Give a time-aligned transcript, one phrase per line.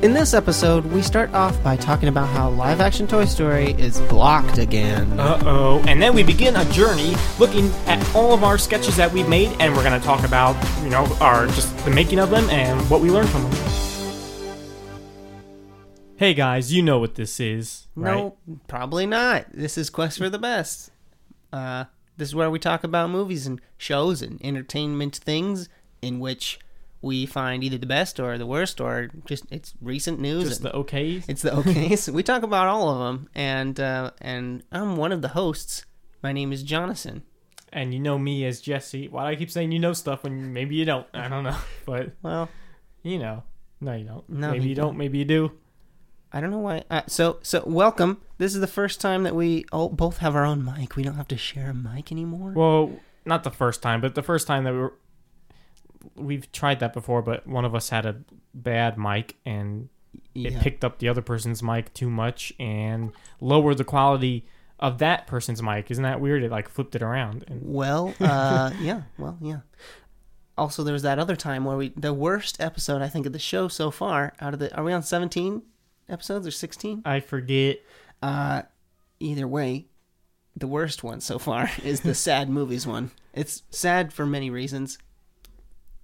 [0.00, 4.00] In this episode, we start off by talking about how live action Toy Story is
[4.02, 5.18] blocked again.
[5.18, 5.84] Uh oh.
[5.88, 9.56] And then we begin a journey looking at all of our sketches that we've made,
[9.58, 12.80] and we're going to talk about, you know, our just the making of them and
[12.88, 13.52] what we learned from them.
[16.14, 18.14] Hey guys, you know what this is, right?
[18.14, 18.36] No,
[18.68, 19.46] probably not.
[19.52, 20.92] This is Quest for the Best.
[21.52, 21.86] Uh,
[22.16, 25.68] this is where we talk about movies and shows and entertainment things
[26.00, 26.60] in which
[27.00, 30.48] we find either the best or the worst or just it's recent news.
[30.48, 31.22] Just the okay.
[31.28, 32.08] it's the okays.
[32.08, 35.84] we talk about all of them, and uh, and I'm one of the hosts.
[36.22, 37.22] My name is Jonathan.
[37.72, 39.08] And you know me as Jesse.
[39.08, 41.06] Why do I keep saying you know stuff when maybe you don't?
[41.12, 41.56] I don't know.
[41.84, 42.48] But, Well,
[43.02, 43.42] you know.
[43.80, 44.28] No, you don't.
[44.28, 44.96] No, maybe you you don't.
[44.96, 45.52] Maybe you do.
[46.32, 46.84] I don't know why.
[46.90, 48.20] Uh, so so welcome.
[48.38, 50.96] This is the first time that we all both have our own mic.
[50.96, 52.52] We don't have to share a mic anymore.
[52.52, 52.92] Well,
[53.24, 54.94] not the first time, but the first time that we were.
[56.14, 58.16] We've tried that before, but one of us had a
[58.54, 59.88] bad mic and
[60.34, 60.62] it yeah.
[60.62, 64.46] picked up the other person's mic too much and lowered the quality
[64.78, 65.90] of that person's mic.
[65.90, 66.42] Isn't that weird?
[66.42, 67.44] It like flipped it around.
[67.48, 69.60] And Well, uh, yeah, well, yeah.
[70.56, 73.38] Also, there was that other time where we the worst episode I think of the
[73.38, 74.32] show so far.
[74.40, 75.62] Out of the, are we on seventeen
[76.08, 77.02] episodes or sixteen?
[77.04, 77.78] I forget.
[78.20, 78.62] Uh,
[79.20, 79.86] either way,
[80.56, 83.12] the worst one so far is the sad movies one.
[83.32, 84.98] It's sad for many reasons.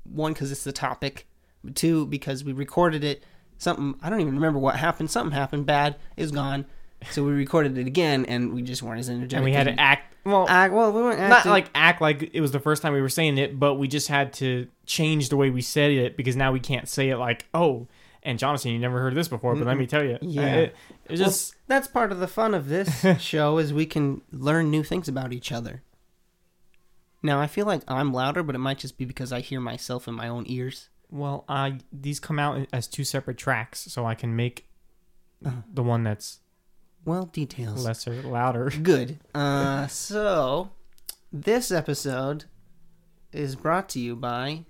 [0.05, 1.27] One, because it's the topic.
[1.75, 3.25] Two, because we recorded it.
[3.59, 5.11] Something I don't even remember what happened.
[5.11, 5.97] Something happened bad.
[6.17, 6.67] It's gone.
[7.11, 9.37] So we recorded it again, and we just weren't as energetic.
[9.37, 10.15] And we had to act.
[10.25, 10.73] Well, act.
[10.73, 13.39] Well, we weren't not like act like it was the first time we were saying
[13.39, 16.61] it, but we just had to change the way we said it because now we
[16.61, 17.87] can't say it like, oh,
[18.23, 20.19] and Jonathan, you never heard this before, but let me tell you.
[20.23, 20.43] Yeah.
[20.43, 20.75] Uh, it, it
[21.11, 21.55] Well, just.
[21.67, 25.33] that's part of the fun of this show is we can learn new things about
[25.33, 25.83] each other.
[27.25, 30.07] Now I feel like I'm louder, but it might just be because I hear myself
[30.07, 30.91] in my own ears.
[31.11, 34.69] Well, I these come out as two separate tracks, so I can make
[35.45, 35.63] Uh-huh.
[35.73, 36.41] the one that's
[37.05, 37.85] Well, details.
[37.85, 38.69] lesser, louder.
[38.83, 39.21] Good.
[39.35, 40.71] Uh, so
[41.33, 42.45] this episode
[43.33, 44.65] is brought to you by.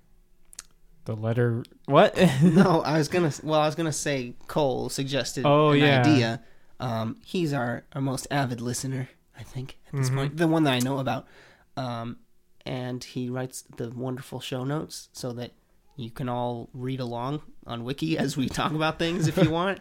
[1.07, 2.17] The letter what?
[2.43, 3.33] No, I was gonna.
[3.43, 6.01] Well, I was gonna say Cole suggested Oh, an yeah.
[6.01, 6.43] idea.
[6.79, 10.15] Um, he's our our most avid listener, I think, at this Mhm.
[10.15, 11.27] point, the one that I know about.
[11.77, 12.19] Um,
[12.67, 15.53] and he writes the wonderful show notes so that
[15.97, 19.81] you can all read along on Wiki as we talk about things if you want.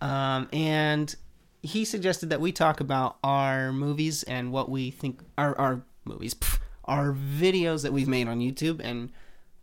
[0.00, 1.14] Um, and
[1.62, 6.34] he suggested that we talk about our movies and what we think our our movies,
[6.34, 9.10] pff, our videos that we've made on YouTube and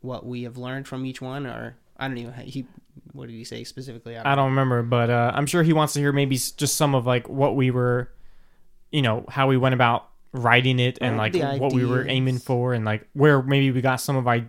[0.02, 1.46] what we have learned from each one.
[1.46, 2.66] Or I don't even he.
[3.12, 4.18] What did he say specifically?
[4.18, 7.06] I don't remember, but uh, I'm sure he wants to hear maybe just some of
[7.06, 8.12] like what we were,
[8.92, 12.74] you know, how we went about writing it and like what we were aiming for
[12.74, 14.46] and like where maybe we got some of I,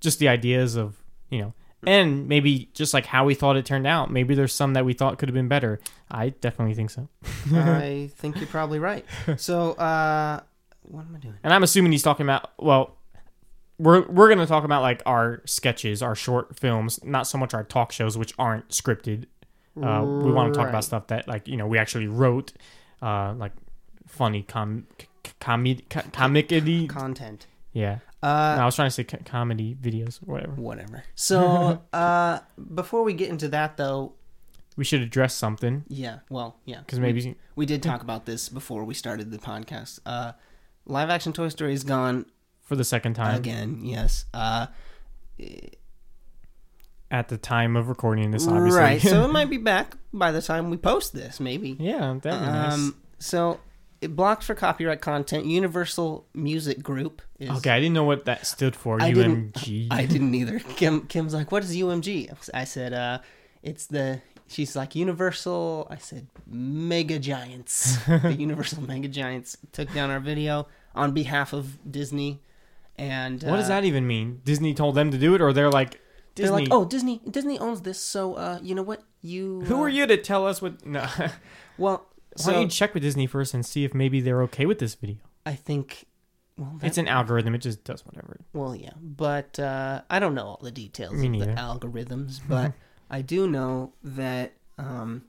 [0.00, 0.96] just the ideas of
[1.30, 1.54] you know,
[1.86, 4.10] and maybe just like how we thought it turned out.
[4.10, 5.80] Maybe there's some that we thought could have been better.
[6.10, 7.08] I definitely think so.
[7.52, 9.04] I think you're probably right.
[9.38, 10.40] So, uh,
[10.82, 11.34] what am I doing?
[11.42, 12.96] And I'm assuming he's talking about well,
[13.78, 17.64] we're we're gonna talk about like our sketches, our short films, not so much our
[17.64, 19.24] talk shows, which aren't scripted.
[19.82, 20.70] Uh, we want to talk Right.
[20.70, 22.52] about stuff that like you know we actually wrote,
[23.02, 23.52] uh, like
[24.06, 24.86] funny com
[25.40, 26.86] comedy comedy.
[26.88, 27.46] Content.
[27.72, 30.52] Yeah, Uh, No, I was trying to say co- comedy videos, or whatever.
[30.52, 31.04] whatever.
[31.16, 32.38] So, uh,
[32.74, 34.12] before we get into that, though,
[34.76, 38.84] We should address something yeah, well, yeah, because maybe we, did talk about this before
[38.84, 39.98] we started the podcast.
[40.06, 40.32] Uh,
[40.86, 42.26] live action Toy Story is gone
[42.62, 43.80] for the second time again.
[43.82, 44.26] Yes.
[44.32, 44.66] Uh,
[47.10, 48.78] at the time of recording this, obviously.
[48.80, 49.00] right.
[49.00, 51.76] So it might be back by the time we post this, maybe.
[51.78, 52.72] yeah, be nice.
[52.74, 53.60] Um, so
[54.04, 55.46] it blocked for copyright content.
[55.46, 57.50] Universal Music Group is.
[57.50, 59.00] Okay, I didn't know what that stood for.
[59.00, 59.88] I didn't- UMG.
[59.90, 60.58] I didn't either.
[60.60, 63.18] Kim Kim's like, "What is UMG?" I said, "Uh,
[63.62, 70.10] it's the." She's like, "Universal." I said, "Mega Giants." the Universal Mega Giants took down
[70.10, 72.42] our video on behalf of Disney,
[72.98, 74.42] and what does uh, that even mean?
[74.44, 75.98] Disney told them to do it, or they're like,
[76.34, 79.02] They're like, "Oh, Disney, Disney owns this, so uh, you know what?
[79.22, 80.84] You Who uh, are you to tell us what?
[80.84, 81.08] No.
[82.36, 84.66] Why Well, don't so you check with Disney first and see if maybe they're okay
[84.66, 85.16] with this video?
[85.46, 86.06] I think.
[86.56, 88.38] Well, that, It's an algorithm; it just does whatever.
[88.52, 92.72] Well, yeah, but uh, I don't know all the details Me of the algorithms, but
[93.10, 95.24] I do know that um,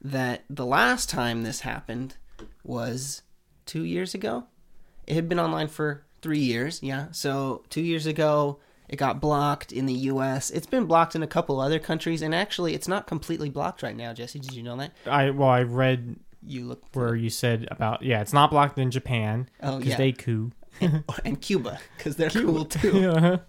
[0.00, 2.16] that the last time this happened
[2.64, 3.22] was
[3.66, 4.44] two years ago.
[5.06, 7.06] It had been online for three years, yeah.
[7.12, 8.58] So two years ago,
[8.92, 10.50] it got blocked in the U.S.
[10.50, 13.96] It's been blocked in a couple other countries, and actually, it's not completely blocked right
[13.96, 14.12] now.
[14.12, 14.92] Jesse, did you know that?
[15.06, 16.16] I well, I read
[16.46, 19.96] You look where you said about yeah, it's not blocked in Japan Oh because yeah,
[19.96, 20.52] they coup.
[21.24, 23.00] and Cuba because they're cool too.
[23.00, 23.36] Yeah.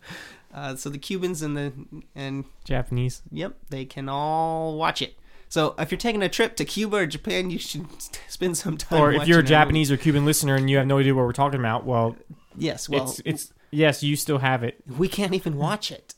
[0.54, 1.74] Uh, so the Cubans and the
[2.13, 3.24] and Japanese.
[3.31, 5.18] Yep, they can all watch it.
[5.50, 7.88] So if you're taking a trip to Cuba or Japan, you should
[8.28, 9.01] spend some time.
[9.01, 11.34] Or if you're a Japanese or Cuban listener and you have no idea what we're
[11.34, 12.16] talking about, well,
[12.56, 12.88] yes.
[12.88, 14.81] Well, it's it's yes, you still have it.
[14.98, 16.14] we can't even watch it.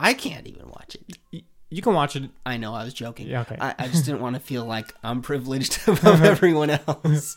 [0.00, 1.18] I can't even watch it.
[1.32, 2.30] Y- You can watch it.
[2.46, 2.74] I know.
[2.74, 3.26] I was joking.
[3.26, 3.56] Yeah, okay.
[3.60, 7.36] I, I just didn't want to feel like I'm privileged above everyone else.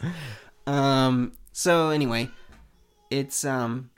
[0.65, 1.33] Um.
[1.54, 2.30] So anyway,
[3.09, 3.89] it's um.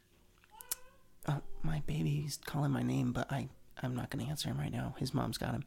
[1.28, 3.50] Oh, my baby's calling my name, but I
[3.82, 4.96] I'm not going to answer him right now.
[5.00, 5.64] His mom's got him.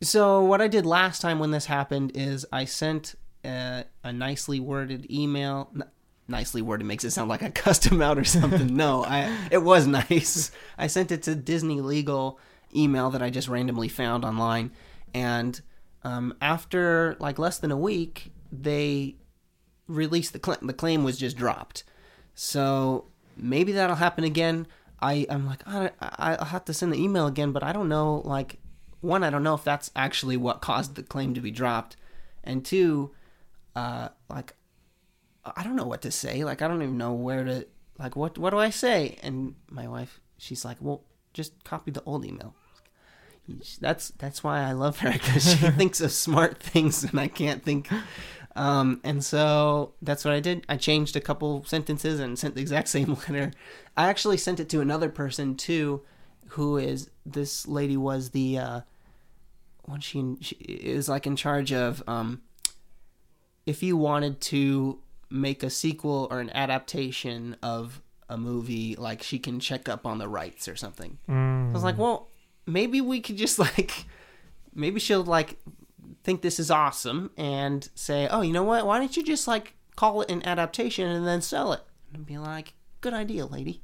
[0.00, 3.14] So what I did last time when this happened is I sent
[3.44, 5.72] a, a nicely worded email.
[6.28, 8.76] Nicely worded makes it sound like I cussed him out or something.
[8.76, 10.50] no, I it was nice.
[10.76, 12.38] I sent it to Disney Legal
[12.76, 14.70] email that I just randomly found online,
[15.14, 15.58] and
[16.04, 19.16] um, after like less than a week, they
[19.86, 20.58] released the claim.
[20.66, 21.84] The claim was just dropped.
[22.34, 24.66] So maybe that'll happen again.
[25.00, 28.20] I I'm like I- I'll have to send the email again, but I don't know.
[28.24, 28.58] Like
[29.00, 31.96] one, I don't know if that's actually what caused the claim to be dropped,
[32.44, 33.12] and two,
[33.74, 34.54] uh, like
[35.44, 36.44] I don't know what to say.
[36.44, 37.66] Like I don't even know where to
[37.98, 39.18] like what what do I say?
[39.22, 41.02] And my wife, she's like, well,
[41.32, 42.54] just copy the old email.
[43.80, 47.64] That's that's why I love her because she thinks of smart things and I can't
[47.64, 47.88] think.
[48.56, 50.66] Um, and so that's what I did.
[50.68, 53.52] I changed a couple sentences and sent the exact same letter.
[53.96, 56.02] I actually sent it to another person too,
[56.48, 58.80] who is this lady was the uh,
[59.84, 62.42] what she, she is like in charge of um,
[63.64, 64.98] if you wanted to
[65.30, 70.18] make a sequel or an adaptation of a movie, like she can check up on
[70.18, 71.18] the rights or something.
[71.28, 71.98] I was like, mm.
[71.98, 72.28] well,
[72.66, 74.06] maybe we could just like,
[74.74, 75.58] maybe she'll like
[76.24, 78.86] think this is awesome and say, oh, you know what?
[78.86, 81.80] Why don't you just like call it an adaptation and then sell it?
[82.12, 83.82] And be like, good idea, lady.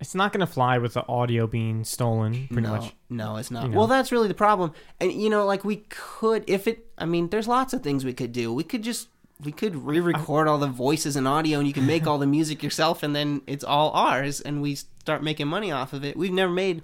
[0.00, 2.92] It's not gonna fly with the audio being stolen, pretty no, much.
[3.08, 3.62] No, it's not.
[3.62, 3.78] You know.
[3.78, 4.72] Well, that's really the problem.
[5.00, 6.86] And you know, like we could, if it.
[6.98, 8.52] I mean, there's lots of things we could do.
[8.52, 9.08] We could just.
[9.44, 12.62] We could re-record all the voices and audio, and you can make all the music
[12.62, 16.16] yourself, and then it's all ours, and we start making money off of it.
[16.16, 16.82] We've never made,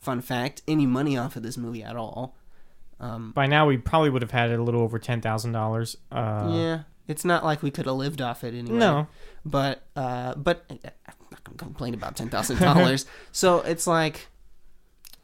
[0.00, 2.36] fun fact, any money off of this movie at all.
[2.98, 5.96] Um, By now, we probably would have had a little over ten thousand dollars.
[6.12, 8.76] Uh, yeah, it's not like we could have lived off it anyway.
[8.78, 9.06] No.
[9.44, 10.78] but uh, but I'm
[11.30, 13.06] not gonna complain about ten thousand dollars.
[13.32, 14.28] so it's like,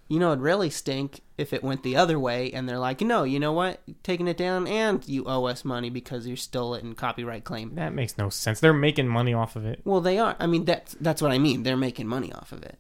[0.09, 3.25] you know, it'd really stink if it went the other way, and they're like, no,
[3.25, 6.85] you know what, taking it down, and you owe us money because you stole it
[6.85, 7.75] in copyright claim.
[7.75, 8.61] That makes no sense.
[8.61, 10.37] They're making money off of it, Well, they are.
[10.39, 11.63] I mean, that's that's what I mean.
[11.65, 12.79] They're making money off of it,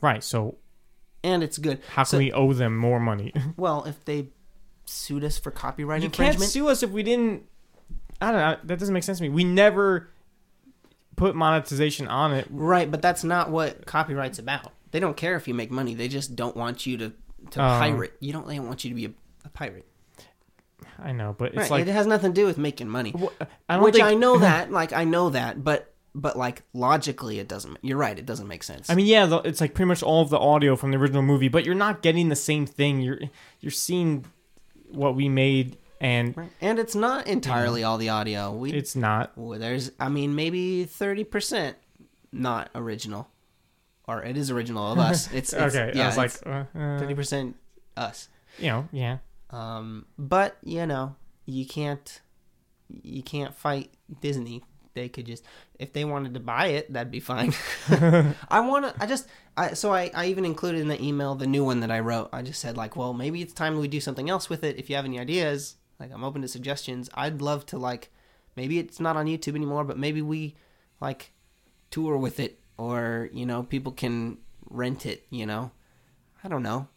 [0.00, 0.22] right?
[0.22, 0.58] So
[1.22, 1.80] and it's good.
[1.88, 3.32] how can So- we owe them more money?
[3.56, 4.28] Well, if they
[4.84, 7.44] sued us for copyright you can't infringement, sue us if we didn't.
[8.20, 8.56] I don't know.
[8.64, 9.30] That doesn't make sense to me.
[9.30, 10.10] We never
[11.16, 12.46] put monetization on it.
[12.50, 14.72] Right, but that's not what copyright's about.
[14.94, 15.94] They don't care if you make money.
[15.94, 17.08] They just don't want you to
[17.50, 17.78] to Oh.
[17.80, 18.12] pirate.
[18.20, 18.46] You don't.
[18.46, 19.10] They don't want you to be a,
[19.44, 19.84] a pirate.
[21.00, 21.70] I know, but it's Right.
[21.72, 23.10] like it has nothing to do with making money.
[23.10, 24.06] wh- I don't Which think.
[24.06, 24.70] I know that.
[24.70, 27.78] Like I know that, but but like logically, it doesn't.
[27.82, 28.16] You're right.
[28.16, 28.88] It doesn't make sense.
[28.88, 31.48] I mean, yeah, it's like pretty much all of the audio from the original movie,
[31.48, 33.00] but you're not getting the same thing.
[33.00, 33.18] You're
[33.60, 34.24] you're seeing
[34.90, 36.50] what we made, and Right.
[36.60, 38.52] and it's not entirely all the audio.
[38.52, 39.32] We it's not.
[39.36, 39.90] well, there's.
[39.98, 41.76] I mean, maybe thirty percent
[42.32, 43.28] not original,
[44.06, 45.32] or it is original of us.
[45.32, 47.56] It's, it's okay, Yeah, I was like, uh, uh, thirty percent
[47.96, 48.28] us.
[48.58, 49.18] you know, yeah.
[49.50, 52.20] Um, but you know, you can't
[52.88, 54.62] you can't fight Disney.
[54.94, 55.44] They could just
[55.78, 57.52] if they wanted to buy it, that'd be fine.
[57.88, 59.02] I want to.
[59.02, 59.26] I just.
[59.56, 62.28] I so I I even included in the email the new one that I wrote.
[62.32, 64.78] I just said like, well, maybe it's time we do something else with it.
[64.78, 67.10] If you have any ideas, like I'm open to suggestions.
[67.14, 68.10] I'd love to like.
[68.56, 70.54] Maybe it's not on YouTube anymore, but maybe we
[71.00, 71.32] like
[71.90, 74.38] tour with it, or you know, people can
[74.68, 75.26] rent it.
[75.30, 75.70] You know,
[76.42, 76.88] I don't know.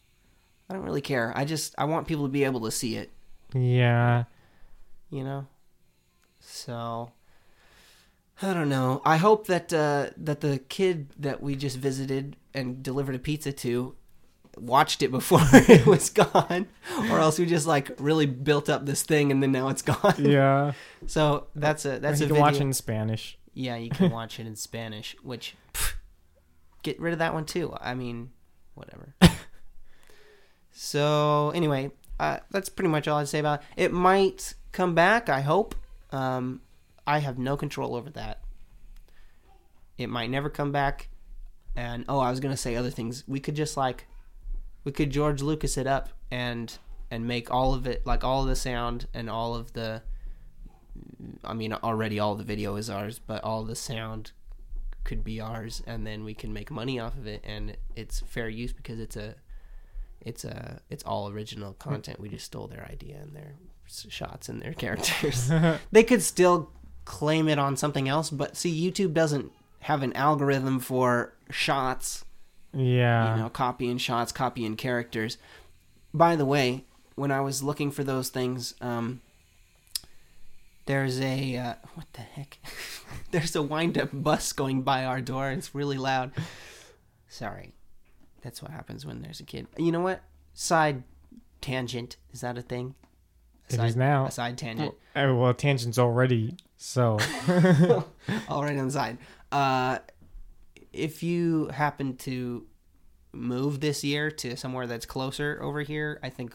[0.70, 1.32] I don't really care.
[1.36, 3.10] I just I want people to be able to see it
[3.54, 4.24] Yeah.
[5.10, 5.46] you know
[6.40, 7.10] so
[8.42, 12.82] i don't know i hope that uh that the kid that we just visited and
[12.82, 13.94] delivered a pizza to
[14.56, 16.66] watched it before it was gone
[17.10, 20.14] or else we just like really built up this thing and then now it's gone
[20.18, 20.72] Yeah.
[21.06, 23.37] so that's a that's a can video watch in Spanish.
[23.58, 25.94] Yeah you can watch it in spanish which pff,
[26.82, 27.74] get rid of that one too.
[27.80, 28.30] I mean
[28.74, 29.14] whatever.
[30.70, 33.84] So anyway uh, that's pretty much all i'd say about it.
[33.86, 35.74] it might come back i hope.
[36.12, 36.60] Um,
[37.04, 38.40] i have no control over that.
[39.96, 41.08] It might never come back.
[41.74, 43.24] And oh i was gonna say other things.
[43.26, 44.06] We could just like
[44.84, 46.78] we could george lucas it up and
[47.10, 50.02] and make all of it like all of the sound and all of the
[51.44, 54.32] I mean, already all the video is ours, but all the sound
[55.04, 58.48] could be ours, and then we can make money off of it, and it's fair
[58.48, 59.34] use because it's a,
[60.20, 62.20] it's a, it's all original content.
[62.20, 63.54] We just stole their idea and their
[63.86, 65.50] shots and their characters.
[65.92, 66.70] they could still
[67.04, 72.24] claim it on something else, but see, YouTube doesn't have an algorithm for shots
[72.74, 73.36] Yeah.
[73.36, 75.38] you know, copying shots, copying characters.
[76.12, 76.84] By the way,
[77.14, 79.20] when I was looking for those things, um,
[80.88, 82.58] there's a uh, what the heck?
[83.30, 85.50] there's a wind-up bus going by our door.
[85.50, 86.32] It's really loud.
[87.28, 87.74] Sorry,
[88.42, 89.66] that's what happens when there's a kid.
[89.76, 90.22] You know what?
[90.54, 91.04] Side
[91.60, 92.94] tangent is that a thing?
[93.68, 94.26] It Side- is now.
[94.26, 94.94] A side tangent.
[95.14, 97.18] Oh, well, tangent's already so.
[98.48, 99.18] All right on the side.
[99.52, 99.98] Uh,
[100.92, 102.66] if you happen to
[103.32, 106.54] move this year to somewhere that's closer over here, I think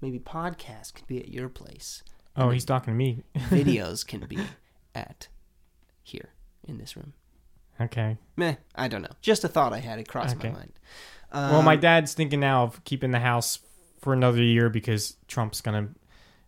[0.00, 2.02] maybe podcast could be at your place.
[2.38, 3.22] Oh, he's talking to me.
[3.36, 4.38] Videos can be
[4.94, 5.28] at
[6.02, 6.30] here
[6.66, 7.12] in this room.
[7.80, 8.16] Okay.
[8.36, 9.12] Meh, I don't know.
[9.20, 9.98] Just a thought I had.
[9.98, 10.48] It crossed Okay.
[10.50, 10.72] my mind.
[11.32, 13.58] well, my Um, dad's thinking now of keeping the house
[14.00, 15.88] for another year because Trump's gonna,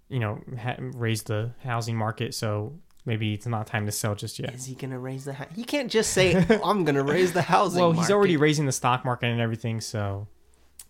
[0.09, 2.35] you know, ha- raise the housing market.
[2.35, 4.55] So maybe it's not time to sell just yet.
[4.55, 5.35] Is he gonna raise the?
[5.35, 7.81] Ha- he can't just say I'm gonna raise the housing.
[7.81, 9.81] Well, he's market." already raising the stock market and everything.
[9.81, 10.27] So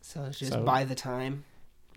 [0.02, 1.44] So it's just so- by the time.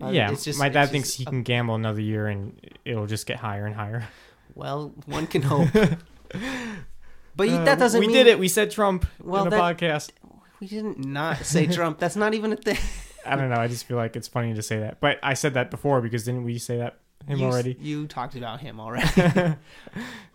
[0.00, 3.06] Yeah, it's just- my it's dad just thinks he can gamble another year and it'll
[3.06, 4.08] just get higher and higher.
[4.54, 5.68] Well, one can hope.
[7.36, 8.38] But Uh, that doesn't we mean did it.
[8.38, 10.10] We said Trump Well, in a podcast.
[10.60, 11.98] We didn't not say Trump.
[11.98, 12.78] That's not even a thing.
[13.26, 13.56] I don't know.
[13.56, 15.00] I just feel like it's funny to say that.
[15.00, 17.76] But I said that before because didn't we say that him you, already?
[17.80, 19.08] You talked about him already.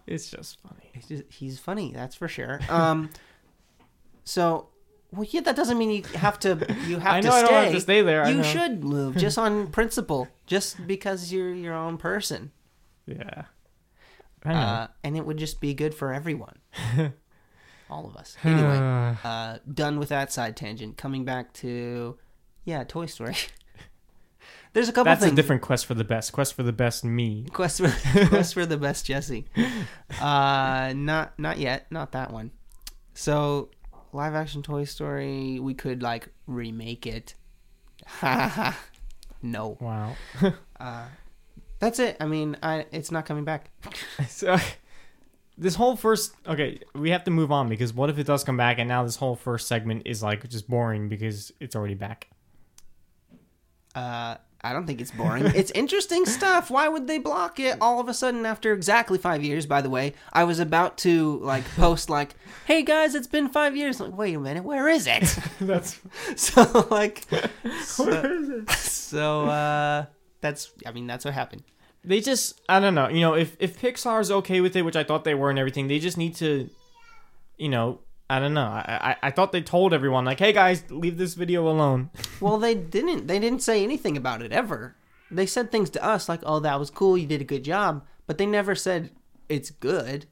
[0.08, 0.89] it's just funny.
[0.94, 2.60] He's, just- he's funny, that's for sure.
[2.68, 3.12] Um,
[4.25, 4.69] so,
[5.12, 6.50] well, yeah, that doesn't mean you have to.
[6.88, 7.48] You have I know to I stay.
[7.51, 8.24] don't have to stay there.
[8.24, 8.44] I You know.
[8.44, 12.51] should move just on principle, just because you're your own person,
[13.06, 13.44] Yeah.
[14.46, 14.60] I know.
[14.60, 16.60] uh, and it would just be good for everyone,
[17.89, 18.38] all of us.
[18.44, 20.96] Anyway, uh, done with that side tangent.
[20.96, 22.18] Coming back to,
[22.63, 23.36] yeah, Toy Story.
[24.74, 25.34] There's a couple That's things.
[25.34, 26.32] a different quest for the best.
[26.32, 27.48] Quest for the best me.
[27.51, 29.46] Quest for Quest for the best Jesse.
[30.22, 32.51] Uh, not not yet, not that one.
[33.16, 33.72] So,
[34.13, 37.36] live action Toy Story, we could like remake it.
[39.42, 39.78] no.
[39.80, 40.16] Wow.
[40.80, 41.04] Uh,
[41.80, 42.16] that's it.
[42.22, 43.70] I mean, I it's not coming back.
[44.30, 44.58] so
[45.58, 48.56] this whole first okay, we have to move on because what if it does come
[48.56, 52.30] back and now this whole first segment is like just boring because it's already back.
[53.94, 55.46] Uh, I don't think it's boring.
[55.56, 56.70] it's interesting stuff.
[56.70, 59.66] Why would they block it all of a sudden after exactly five years?
[59.66, 62.36] By the way, I was about to like post like,
[62.66, 65.38] "Hey guys, it's been five years." Like, wait a minute, where is it?
[65.62, 66.00] That's
[66.36, 67.25] so like,
[67.84, 70.06] so, so uh,
[70.42, 71.63] that's I mean that's what happened.
[72.04, 75.04] they just I don't know, you know, if if Pixar's okay with it, which I
[75.04, 76.70] thought they were and everything, they just need to
[77.60, 78.00] you know,
[78.30, 78.62] I don't know.
[78.68, 82.10] I, I I thought they told everyone like, "Hey guys, leave this video alone."
[82.42, 83.28] Well, they didn't.
[83.28, 84.96] They didn't say anything about it ever.
[85.32, 87.18] They said things to us like, "Oh, that was cool.
[87.18, 89.10] You did a good job," but they never said
[89.50, 90.26] it's good.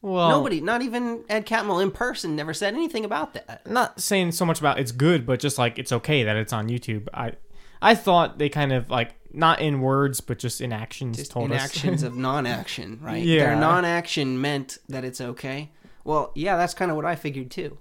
[0.00, 3.64] Well, Nobody, not even Ed Catmull in person, never said anything about that.
[3.70, 6.68] not saying so much about it's good, but just like it's okay that it's on
[6.68, 7.06] YouTube.
[7.14, 7.34] I
[7.80, 11.52] I thought they kind of like not in words, but just in actions Just told
[11.52, 11.56] us.
[11.58, 13.22] inactions of non-action, right?
[13.22, 13.44] Yeah.
[13.46, 15.70] Their non-action meant that it's okay.
[16.04, 17.78] Well, yeah, that's kind of what I figured too.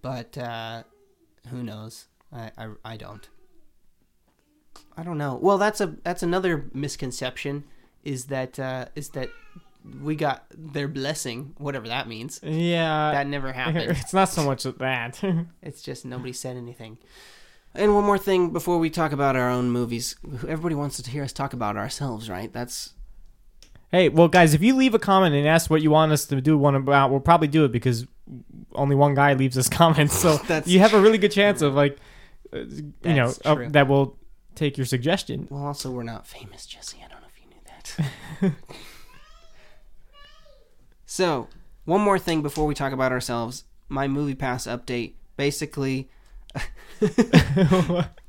[0.00, 0.82] But uh,
[1.48, 2.06] who knows?
[2.32, 3.28] I, I I don't.
[4.96, 5.38] I don't know.
[5.40, 7.64] Well, that's a that's another misconception
[8.04, 9.30] is that uh, is that
[10.02, 12.40] we got their blessing, whatever that means.
[12.42, 13.90] yeah, That never happened.
[13.90, 15.20] it's not so much that.
[15.62, 16.98] It's just nobody said anything.
[17.74, 20.14] And one more thing before we talk about our own movies.
[20.46, 22.52] Everybody wants to hear us talk about ourselves, right?
[22.52, 22.92] That's
[23.92, 26.40] hey, well, guys, if you leave a comment and ask what you want us to
[26.40, 28.06] do one about, we'll probably do it because
[28.74, 31.74] only one guy leaves us comments, so That's you have a really good chance of
[31.74, 31.98] like,
[32.52, 33.68] uh, you know, That's uh, true.
[33.70, 34.18] that will
[34.54, 35.46] take your suggestion.
[35.50, 35.66] well.
[35.66, 36.98] Also, we're not famous, Jesse.
[37.04, 38.52] I don't know if you knew that.
[41.06, 41.48] so,
[41.84, 43.64] one more thing before we talk about ourselves.
[43.88, 45.14] My MoviePass update.
[45.36, 46.08] Basically,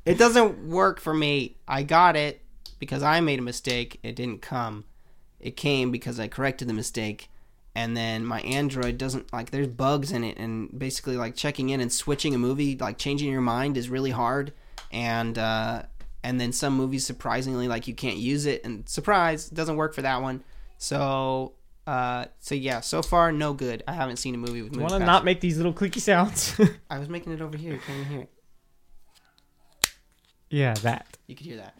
[0.04, 1.56] it doesn't work for me.
[1.68, 2.42] I got it
[2.78, 4.00] because I made a mistake.
[4.02, 4.84] It didn't come.
[5.44, 7.30] It came because I corrected the mistake.
[7.76, 11.80] And then my Android doesn't like there's bugs in it and basically like checking in
[11.80, 14.52] and switching a movie, like changing your mind is really hard.
[14.90, 15.82] And uh
[16.22, 20.02] and then some movies surprisingly like you can't use it and surprise, doesn't work for
[20.02, 20.42] that one.
[20.78, 21.52] So
[21.86, 23.82] uh so yeah, so far no good.
[23.86, 26.58] I haven't seen a movie with You want to not make these little clicky sounds?
[26.90, 27.78] I was making it over here.
[27.84, 28.30] Can you hear it?
[30.48, 31.18] yeah, that.
[31.26, 31.76] You could hear that.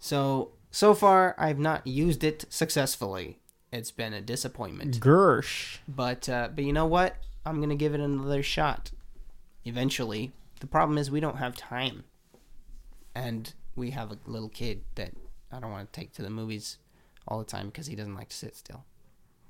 [0.00, 3.38] So so far, I've not used it successfully.
[3.70, 4.98] It's been a disappointment.
[5.00, 5.78] Gersh.
[5.86, 7.16] But uh, but you know what?
[7.44, 8.90] I'm gonna give it another shot.
[9.64, 12.04] Eventually, the problem is we don't have time,
[13.14, 15.12] and we have a little kid that
[15.52, 16.78] I don't want to take to the movies
[17.28, 18.84] all the time because he doesn't like to sit still.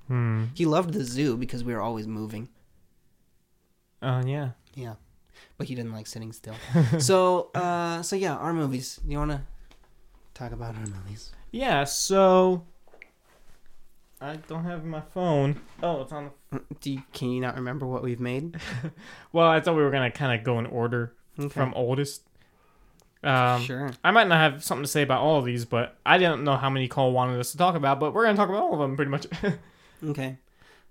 [0.09, 0.47] Hmm.
[0.55, 2.49] He loved the zoo because we were always moving.
[4.03, 4.51] Uh, yeah.
[4.75, 4.95] Yeah,
[5.59, 6.55] but he didn't like sitting still.
[6.99, 8.99] so, uh, so yeah, our movies.
[9.07, 9.43] You want to
[10.43, 11.31] talk about our movies?
[11.51, 11.85] Yeah.
[11.85, 12.65] So
[14.21, 15.61] I don't have my phone.
[15.83, 16.31] Oh, it's on.
[16.51, 16.61] The...
[16.81, 18.57] Do you, can you not remember what we've made?
[19.33, 21.49] Well, I thought we were gonna kind of go in order Okay.
[21.49, 22.23] from oldest.
[23.25, 23.91] Um, sure.
[24.05, 26.57] I might not have something to say about all of these, but I didn't know
[26.57, 27.99] how many Cole wanted us to talk about.
[27.99, 29.27] But we're gonna talk about all of them pretty much.
[30.05, 30.37] Okay.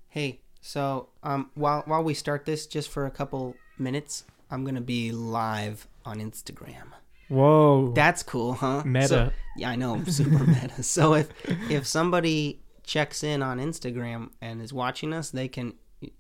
[0.08, 4.80] Hey, so um, while while we start this, just for a couple minutes, I'm gonna
[4.80, 6.94] be live on Instagram.
[7.32, 7.92] Whoa.
[7.96, 8.84] That's cool, huh?
[8.86, 9.08] Meta.
[9.08, 10.84] So- yeah, I know, super meta.
[10.84, 11.30] So if
[11.70, 15.74] if somebody checks in on Instagram and is watching us, they can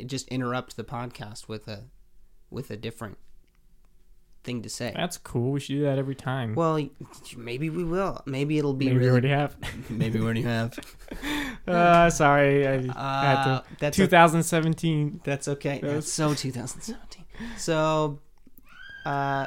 [0.05, 1.85] just interrupt the podcast with a
[2.49, 3.17] with a different
[4.43, 4.91] thing to say.
[4.95, 5.51] That's cool.
[5.51, 6.55] We should do that every time.
[6.55, 6.79] Well,
[7.37, 8.21] maybe we will.
[8.25, 9.55] Maybe it'll be Maybe we already have.
[9.89, 10.77] maybe we already have.
[11.67, 12.67] Uh, sorry.
[12.67, 13.63] I had Uh, to.
[13.79, 15.21] that's a- 2017.
[15.23, 15.79] That's okay.
[15.81, 17.25] That That's so 2017.
[17.57, 18.19] So,
[19.05, 19.45] uh,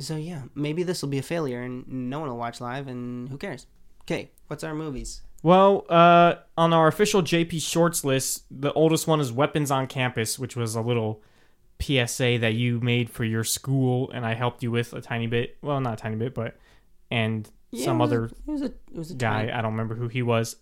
[0.00, 3.28] so yeah, maybe this will be a failure and no one will watch live, and
[3.28, 3.66] who cares?
[4.02, 5.22] Okay, what's our movies?
[5.42, 10.38] Well, uh, on our official JP Shorts list, the oldest one is Weapons on Campus,
[10.38, 11.22] which was a little
[11.80, 15.56] PSA that you made for your school, and I helped you with a tiny bit.
[15.62, 16.56] Well, not a tiny bit, but
[17.10, 19.40] and Yeah, some was a- other it was a it was a guy.
[19.46, 20.56] Tiny, I don't remember who he was,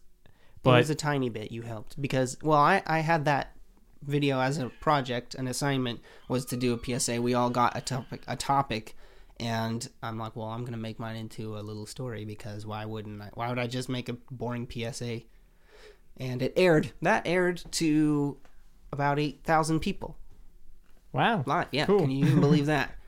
[0.62, 3.54] but it was a tiny bit you helped because well, I I had that
[4.02, 7.21] video as a project, an assignment was to do a PSA.
[7.21, 8.97] We all got a topic a topic.
[9.40, 13.23] And I'm like, well, I'm gonna make mine into a little story because why wouldn't
[13.23, 13.30] I?
[13.35, 15.21] Why would I just make a boring PSA?
[16.16, 16.92] And it aired.
[17.02, 18.37] That aired to
[18.92, 20.16] about eight thousand people.
[21.12, 21.45] wow.
[21.47, 21.87] Live, yeah.
[21.87, 22.00] Cool.
[22.00, 22.90] Can you even believe that?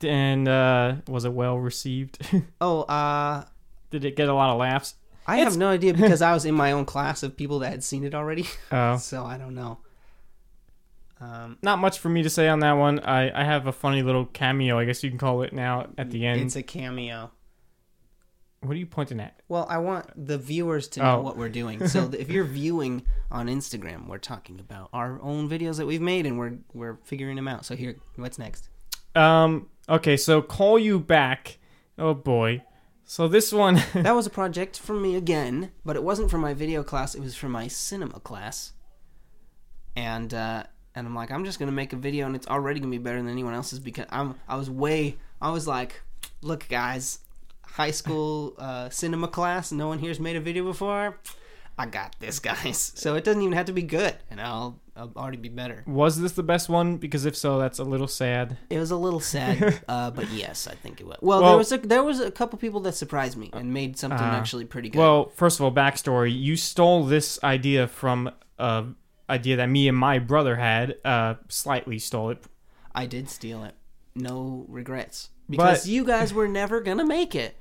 [0.00, 2.18] And uh, was it well received?
[2.60, 3.44] Oh, uh,
[3.90, 4.94] Did it get a lot of laughs?
[5.26, 7.70] I It's- have no idea because I was in my own class of people that
[7.70, 9.78] had seen it already, Oh, so I don't know.
[11.22, 12.98] Um, not much for me to say on that one.
[13.00, 16.10] I I have a funny little cameo, I guess you can call it now at
[16.10, 16.40] the end.
[16.40, 17.30] it's a cameo.
[18.60, 19.40] what are you pointing at?
[19.48, 21.20] Well, I want the viewers to know Oh.
[21.22, 21.86] what we're doing.
[21.86, 26.26] So if you're viewing on Instagram, we're talking about our own videos that we've made,
[26.26, 27.64] and we're we're figuring them out.
[27.64, 28.68] So here, what's next?
[29.14, 29.68] Um.
[29.88, 30.16] Okay.
[30.16, 31.58] So call you back.
[31.98, 32.62] Oh boy.
[33.04, 33.74] So this one.
[33.94, 37.14] that was a project for me again, but it wasn't for my video class.
[37.14, 38.72] It was for my cinema class.
[39.94, 42.90] And uh, and I'm like, I'm just gonna make a video, and it's already gonna
[42.90, 46.00] be better than anyone else's because I'm I was way I was like,
[46.42, 47.18] look guys,
[47.66, 49.72] high school uh, cinema class.
[49.72, 51.18] No one here's made a video before.
[51.78, 52.92] I got this, guys.
[52.94, 55.82] So it doesn't even have to be good, and I'll I'll already be better.
[55.86, 56.98] was this the best one?
[56.98, 58.58] Because if so, that's a little sad.
[58.68, 61.16] It was a little sad, uh, but yes, I think it was.
[61.22, 63.98] Well, Well- there was a, there was a couple people that surprised me and made
[63.98, 64.98] something Uh, actually pretty good.
[64.98, 66.38] Well, first of all, backstory.
[66.38, 68.84] You stole this idea from a
[69.32, 70.96] idea that me and my brother had.
[71.04, 72.44] Uh, slightly stole it.
[72.94, 73.74] I did steal it.
[74.14, 75.30] No regrets.
[75.48, 77.56] Because But- you guys were never gonna make it.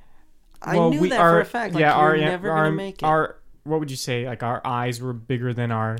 [0.61, 1.73] I well, knew that are, for a fact.
[1.73, 3.05] Like, yeah, you our were never our, gonna make it.
[3.05, 4.27] our what would you say?
[4.27, 5.97] Like our eyes were bigger than our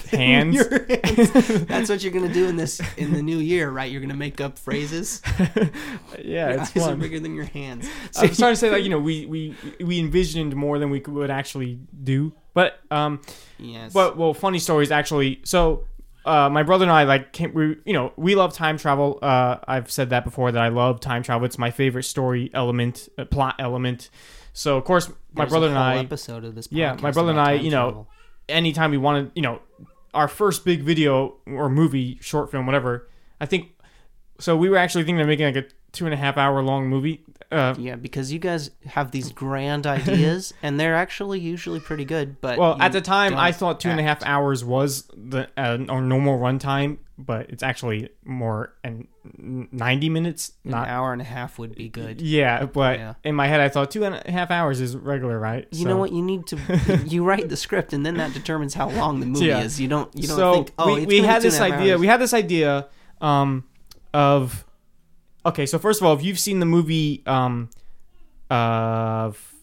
[0.10, 0.54] hands.
[0.54, 1.32] Your hands.
[1.66, 3.90] That's what you're gonna do in this in the new year, right?
[3.90, 5.22] You're gonna make up phrases.
[5.38, 7.88] yeah, your it's eyes are bigger than your hands.
[8.16, 11.00] I was trying to say like you know we we we envisioned more than we
[11.00, 12.32] could, would actually do.
[12.54, 13.20] But um,
[13.58, 13.92] yes.
[13.92, 15.40] but well, funny stories actually.
[15.44, 15.84] So
[16.24, 19.18] uh, my brother and I like came, we you know we love time travel.
[19.22, 21.46] Uh, I've said that before that I love time travel.
[21.46, 24.10] It's my favorite story element, uh, plot element.
[24.52, 26.68] So of course my There's brother a and I, episode of this.
[26.70, 28.08] Yeah, my brother and I, you know, travel.
[28.48, 29.60] Anytime we wanted, you know,
[30.14, 33.08] our first big video or movie, short film, whatever.
[33.40, 33.70] I think
[34.38, 34.56] so.
[34.56, 37.24] We were actually thinking of making like a two and a half hour long movie.
[37.50, 42.40] Uh, Yeah, because you guys have these grand ideas, and they're actually usually pretty good.
[42.40, 44.26] But well, at the time, I thought two and a half act.
[44.26, 50.52] hours was the uh, our normal runtime, but it's actually more and ninety minutes.
[50.64, 52.20] An hour and a half would be good.
[52.20, 53.14] yeah, but Yeah.
[53.24, 55.66] in my head, I thought two and a half hours is regular, right?
[55.70, 56.12] You So- know what?
[56.12, 56.56] You need to.
[57.06, 59.60] you write the script, and then that determines how long the movie Yeah.
[59.62, 59.80] is.
[59.80, 60.10] You don't.
[60.16, 60.72] You don't so think.
[60.78, 61.92] Oh, we, it's we had this and a half idea.
[61.94, 62.88] hours." We had this idea
[63.20, 63.64] um,
[64.12, 64.64] of
[65.46, 65.66] okay.
[65.66, 67.70] So first of all, if you've seen the movie, um,
[68.50, 69.54] uh, f-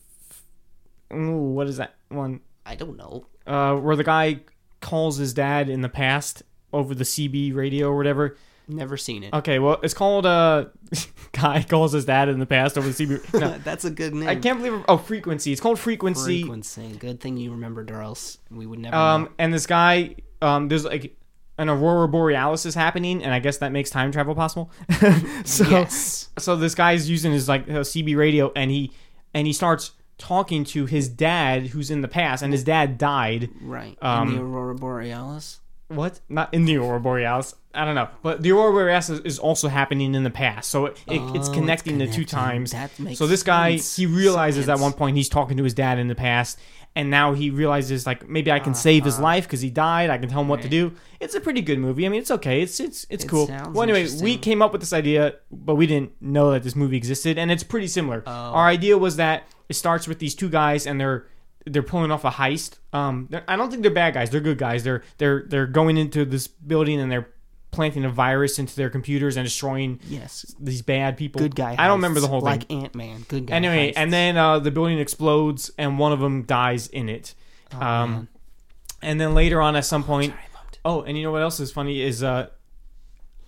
[1.13, 2.41] ooh, what is that one?
[2.65, 3.25] I don't know.
[3.45, 4.41] Uh, where the guy
[4.81, 8.37] calls his dad in the past over the CB radio or whatever.
[8.67, 9.33] Never seen it.
[9.33, 10.65] Okay, well, it's called uh,
[11.31, 13.33] guy calls his dad in the past over the CB.
[13.39, 14.29] No, That's a good name.
[14.29, 14.83] I can't believe.
[14.87, 15.51] Oh, frequency.
[15.51, 16.41] It's called frequency.
[16.41, 16.95] Frequency.
[16.99, 18.95] Good thing you remembered, or else we would never.
[18.95, 19.29] Um, know.
[19.39, 21.15] and this guy um, there's like
[21.57, 24.71] an aurora borealis is happening, and I guess that makes time travel possible.
[25.45, 26.29] so yes.
[26.37, 28.91] so this guy's using his like uh, CB radio, and he
[29.33, 33.49] and he starts talking to his dad, who's in the past, and his dad died.
[33.61, 33.97] Right.
[34.01, 35.59] Um, in the Aurora Borealis.
[35.89, 36.19] What?
[36.29, 37.55] Not in the aurora borealis.
[37.73, 40.87] I don't know, but the aurora borealis is, is also happening in the past, so
[40.87, 42.71] it, it, Oh, it's connecting the two times.
[42.71, 43.95] That makes so this guy sense.
[43.95, 46.57] he realizes at one point he's talking to his dad in the past,
[46.95, 50.09] and now he realizes like maybe I can save his life because he died.
[50.09, 50.89] I can tell him what to Uh-huh.
[50.89, 50.95] Do.
[51.19, 52.07] It's a pretty good movie.
[52.07, 52.61] I mean, it's okay.
[52.63, 53.45] It's it's it's It cool.
[53.47, 56.97] Well, anyway, we came up with this idea, but we didn't know that this movie
[56.97, 58.23] existed, and it's pretty similar.
[58.25, 58.31] Oh.
[58.31, 61.27] Our idea was that it starts with these two guys, and they're
[61.73, 62.77] they're pulling off a heist.
[62.93, 64.29] Um, I don't think they're bad guys.
[64.29, 64.83] They're good guys.
[64.83, 67.29] They're they're they're going into this building and they're
[67.71, 70.55] planting a virus into their computers and destroying Yes.
[70.59, 71.39] these bad people.
[71.39, 71.75] Good guy.
[71.77, 72.49] I don't remember the whole thing.
[72.49, 73.25] Like Ant Man.
[73.27, 73.55] Good guy.
[73.55, 73.93] Anyway, heists.
[73.97, 77.35] and then uh, the building explodes and one of them dies in it.
[77.73, 78.27] Oh, um,
[79.01, 80.43] and then later on, at some point, Sorry,
[80.83, 82.47] oh, and you know what else is funny is uh,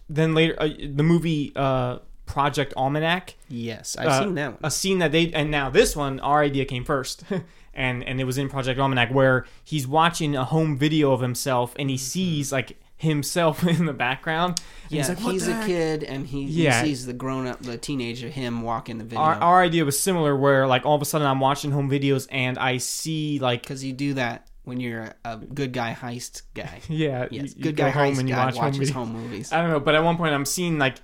[0.09, 3.35] then later uh, the movie uh, Project Almanac.
[3.49, 4.59] Yes, I've uh, seen that one.
[4.63, 7.23] A scene that they and now this one, our idea came first.
[7.73, 11.73] And, and it was in Project Almanac where he's watching a home video of himself
[11.79, 12.01] and he mm-hmm.
[12.01, 14.61] sees like himself in the background.
[14.89, 16.81] Yeah, he's he's, like, "What the a kid, and he, Yeah.
[16.81, 19.19] he sees the grown up, the teenager, him walking the video.
[19.19, 22.27] Our, our idea was similar where like all of a sudden I'm watching home videos
[22.29, 26.81] and I see like Because you do that when you're a good guy heist guy.
[26.89, 28.93] yeah Yes, good go guy home heist and you guy watch home watches videos.
[28.93, 29.51] home movies.
[29.51, 30.97] I don't know, but at one point I'm seeing like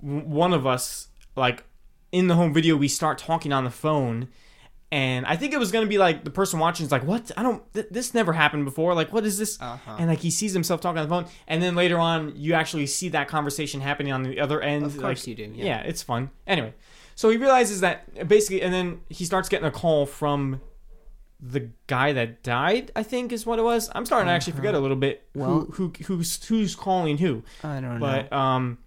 [0.00, 1.64] one of us like
[2.12, 4.28] in the home video we start talking on the phone,
[4.92, 7.32] and I think it was gonna be like the person watching is like, "What?
[7.36, 7.62] I don't.
[7.74, 8.94] Th- this never happened before.
[8.94, 9.96] Like, what is this?" Uh-huh.
[9.98, 12.86] And like he sees himself talking on the phone, and then later on you actually
[12.86, 14.86] see that conversation happening on the other end.
[14.86, 15.64] Of course like, you do, yeah.
[15.64, 16.30] yeah, it's fun.
[16.46, 16.72] Anyway,
[17.16, 20.60] so he realizes that basically, and then he starts getting a call from
[21.40, 22.92] the guy that died.
[22.94, 23.90] I think is what it was.
[23.94, 25.26] I'm starting to actually forget a little bit.
[25.36, 25.46] Uh-huh.
[25.46, 27.42] Well- who, who who's who's calling who?
[27.64, 28.00] I don't know.
[28.00, 28.78] But um,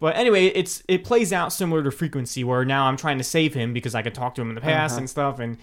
[0.00, 3.54] but anyway, it's it plays out similar to frequency, where now I'm trying to save
[3.54, 4.98] him because I could talk to him in the past Uh-huh.
[5.00, 5.56] and stuff, and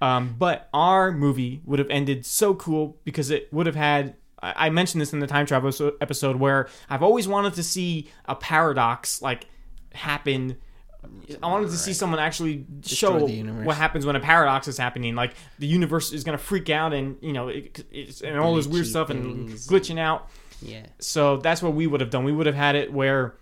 [0.00, 4.14] um, but our movie would have ended so cool because it would have had.
[4.42, 8.34] I mentioned this in the time travel episode where I've always wanted to see a
[8.36, 9.46] paradox like
[9.94, 10.58] happen.
[11.42, 13.26] I wanted to see someone actually Destroy show
[13.64, 15.14] what happens when a paradox is happening.
[15.14, 18.54] Like the universe is going to freak out and you know it, it's, and all
[18.54, 20.28] this weird stuff and glitching out.
[20.60, 20.86] yeah.
[21.00, 22.22] So that's what we would have done.
[22.24, 23.34] We would have had it where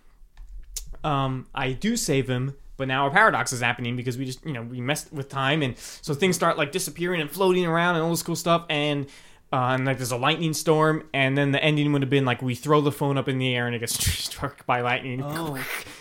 [1.04, 4.52] um, I do save him, but now a paradox is happening because we just, you
[4.52, 8.04] know, we messed with time, and so things start like disappearing and floating around and
[8.04, 9.06] all this cool stuff, and
[9.52, 12.42] uh, and like there's a lightning storm, and then the ending would have been like
[12.42, 15.56] we throw the phone up in the air and it gets struck by lightning Oh,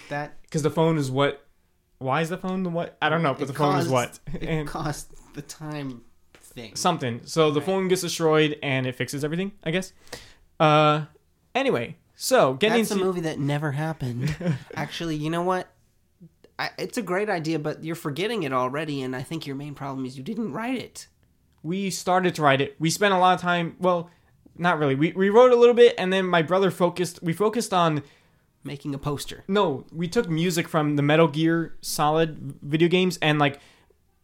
[0.09, 0.41] that.
[0.43, 1.45] because the phone is what.
[1.99, 2.97] Why is the phone the what?
[3.01, 6.01] I don't know, but the phone is what It caused the time
[6.35, 6.75] thing.
[6.75, 7.21] something.
[7.25, 7.65] So the Right.
[7.65, 9.93] phone gets destroyed and it fixes everything, I guess.
[10.59, 11.05] Uh,
[11.55, 14.33] anyway, so getting That's a movie that never happened.
[14.75, 15.67] Actually, you know what?
[16.57, 19.75] I, it's a great idea, but you're forgetting it already, and I think your main
[19.75, 21.07] problem is you didn't write it.
[21.63, 22.77] we started to write it.
[22.79, 23.75] We spent a lot of time.
[23.77, 24.09] Well,
[24.57, 24.95] not really.
[24.95, 27.21] We we wrote a little bit, and then my brother focused.
[27.21, 28.03] We focused on
[28.63, 29.43] Making a poster.
[29.49, 29.85] no.
[29.91, 33.59] We took music from the Metal Gear Solid video games, and like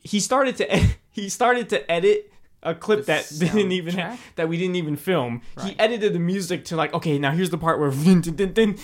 [0.01, 2.31] he started to he started to edit
[2.63, 3.95] a clip The that didn't even
[4.35, 5.41] that we didn't even film.
[5.63, 7.91] He edited the music to like okay, now here's the part where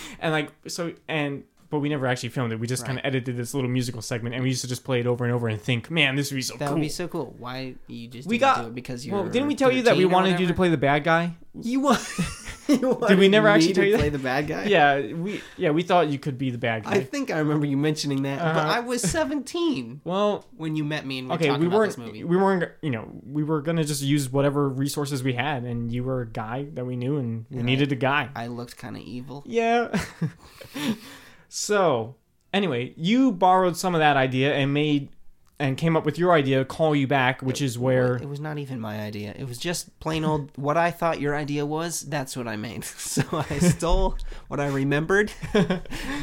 [0.20, 1.44] and like so and.
[1.70, 2.60] But we never actually filmed it.
[2.60, 2.88] We just Right.
[2.88, 5.26] kind of edited this little musical segment, and we used to just play it over
[5.26, 7.08] and over and think, "Man, this would be so That cool." That would be so
[7.08, 7.36] cool.
[7.40, 9.98] Why you just We got- do it because you're well, didn't we tell you that
[9.98, 11.36] we wanted you to play the bad guy?
[11.60, 12.00] You want?
[12.68, 14.00] you wanted we never actually tell you that?
[14.00, 14.66] play the bad guy?
[14.66, 16.92] yeah, we yeah we thought you could be the bad guy.
[16.92, 18.70] I think I remember you mentioning that, but Uh-huh.
[18.70, 21.78] I was 17 well, when you met me and we were okay, talking we about
[21.78, 22.24] weren't this movie.
[22.24, 26.04] we weren't you know we were gonna just use whatever resources we had, and you
[26.04, 28.30] were a guy that we knew, and we And needed a guy.
[28.36, 29.44] I looked kind of evil.
[29.48, 29.98] Yeah.
[31.56, 32.16] so
[32.54, 35.08] anyway, you borrowed some of that idea and made
[35.58, 38.58] and came up with your idea, call you back, which is where It was not
[38.58, 39.34] even my idea.
[39.38, 42.02] It was just plain old what I thought your idea was.
[42.02, 42.84] That's what I made.
[42.96, 44.18] So I stole
[44.50, 45.32] what I remembered,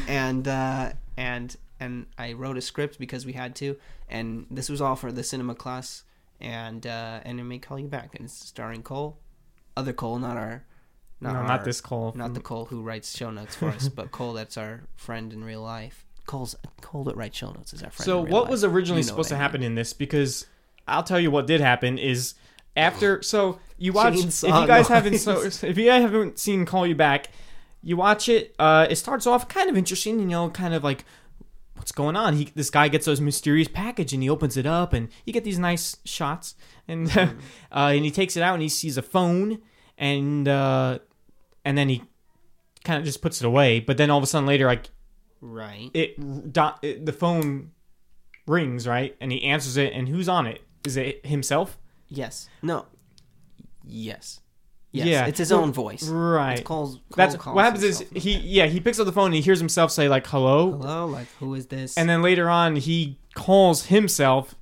[0.07, 3.75] and uh, and and I wrote a script because we had to.
[4.09, 6.03] And this was all for the cinema class.
[6.39, 8.13] And uh, and it may call you back.
[8.13, 9.17] And it's starring Cole,
[9.75, 10.63] other Cole, not our,
[11.23, 12.13] not no, our, not this Cole.
[12.15, 15.43] not the Cole who writes show notes for us, but Cole that's our friend in
[15.43, 16.05] real life.
[16.25, 18.05] Cole's Cole that writes show notes is our friend.
[18.05, 18.51] So what life.
[18.51, 19.93] was originally You know supposed to I happen in this?
[19.93, 20.45] Because
[20.87, 22.35] I'll tell you what did happen is
[22.75, 23.21] after.
[23.21, 24.15] So you watch.
[24.15, 27.29] if you guys haven't so if you guys haven't seen Call You Back,
[27.81, 28.53] you watch it.
[28.59, 30.19] Uh, it starts off kind of interesting.
[30.19, 31.05] You know, kind of like
[31.75, 32.35] what's going on.
[32.35, 35.43] He this guy gets this mysterious package and he opens it up and you get
[35.43, 36.55] these nice shots
[36.87, 37.39] and Mm-hmm.
[37.71, 39.59] uh, and he takes it out and he sees a phone
[39.97, 40.99] and uh,
[41.65, 42.03] and then he
[42.83, 43.79] kind of just puts it away.
[43.79, 44.89] But then all of a sudden later, like
[45.41, 45.89] Right.
[45.93, 47.71] it, do- it the phone
[48.47, 50.61] rings right, and he answers it, and who's on it?
[50.85, 51.77] Is it himself?
[52.09, 52.49] Yes.
[52.61, 52.85] No.
[53.85, 54.39] Yes.
[54.91, 55.07] Yes.
[55.07, 55.25] Yeah.
[55.25, 56.07] It's his Well, own voice.
[56.07, 56.53] Right.
[56.53, 59.35] It's calls, That's calls what happens is he yeah he picks up the phone and
[59.35, 61.97] he hears himself say like hello, Hello, like who is this?
[61.97, 64.55] and then later on he calls himself.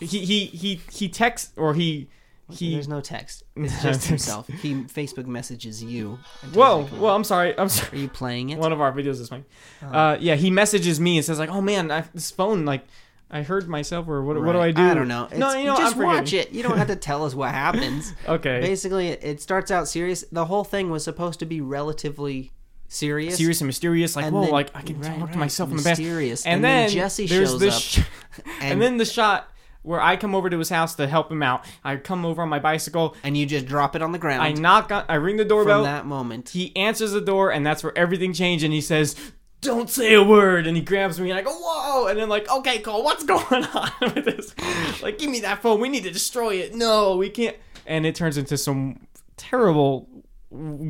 [0.00, 2.08] He he he he texts or he
[2.50, 2.72] he.
[2.74, 3.42] There's no text.
[3.56, 4.46] It's just himself.
[4.48, 6.18] He Facebook messages you.
[6.54, 7.58] Whoa, well, I'm sorry.
[7.58, 7.98] I'm sorry.
[7.98, 8.58] Are you playing it?
[8.58, 9.46] One of our videos this morning.
[9.82, 9.86] Oh.
[9.88, 12.84] Uh, yeah, he messages me and says like, "Oh man, I, this phone like,
[13.30, 14.40] I heard myself or what?
[14.40, 14.82] What do I do?
[14.82, 15.28] I don't know.
[15.36, 16.52] no, you know, just I'm watch forgetting.
[16.52, 16.56] it.
[16.56, 18.12] You don't have to tell us what happens.
[18.28, 20.24] Okay, Basically, it- starts out serious.
[20.30, 22.52] The whole thing was supposed to be relatively
[22.88, 23.36] serious.
[23.36, 24.14] serious and mysterious.
[24.14, 25.98] Like, and whoa, then- like I can right, talk to right, myself in the past.
[25.98, 26.46] mysterious.
[26.46, 27.98] And, And then then, Jesse shows up, sh-
[28.60, 29.50] and, and- then the shot
[29.86, 31.64] where I come over to his house to help him out.
[31.84, 33.14] I come over on my bicycle.
[33.22, 34.42] and you just drop it on the ground.
[34.42, 35.04] I knock on.
[35.08, 35.84] I ring the doorbell.
[35.84, 36.48] from that moment.
[36.50, 38.64] He answers the door, and that's where everything changed.
[38.64, 39.14] And he says,
[39.60, 42.50] "Don't say a word." And he grabs me, and I go, "Whoa!" And then like,
[42.50, 44.54] "Okay, Cole, what's going on with this?
[45.02, 45.80] Like, give me that phone.
[45.80, 46.74] We need to destroy it.
[46.74, 50.08] No, we can't." And it turns into some terrible,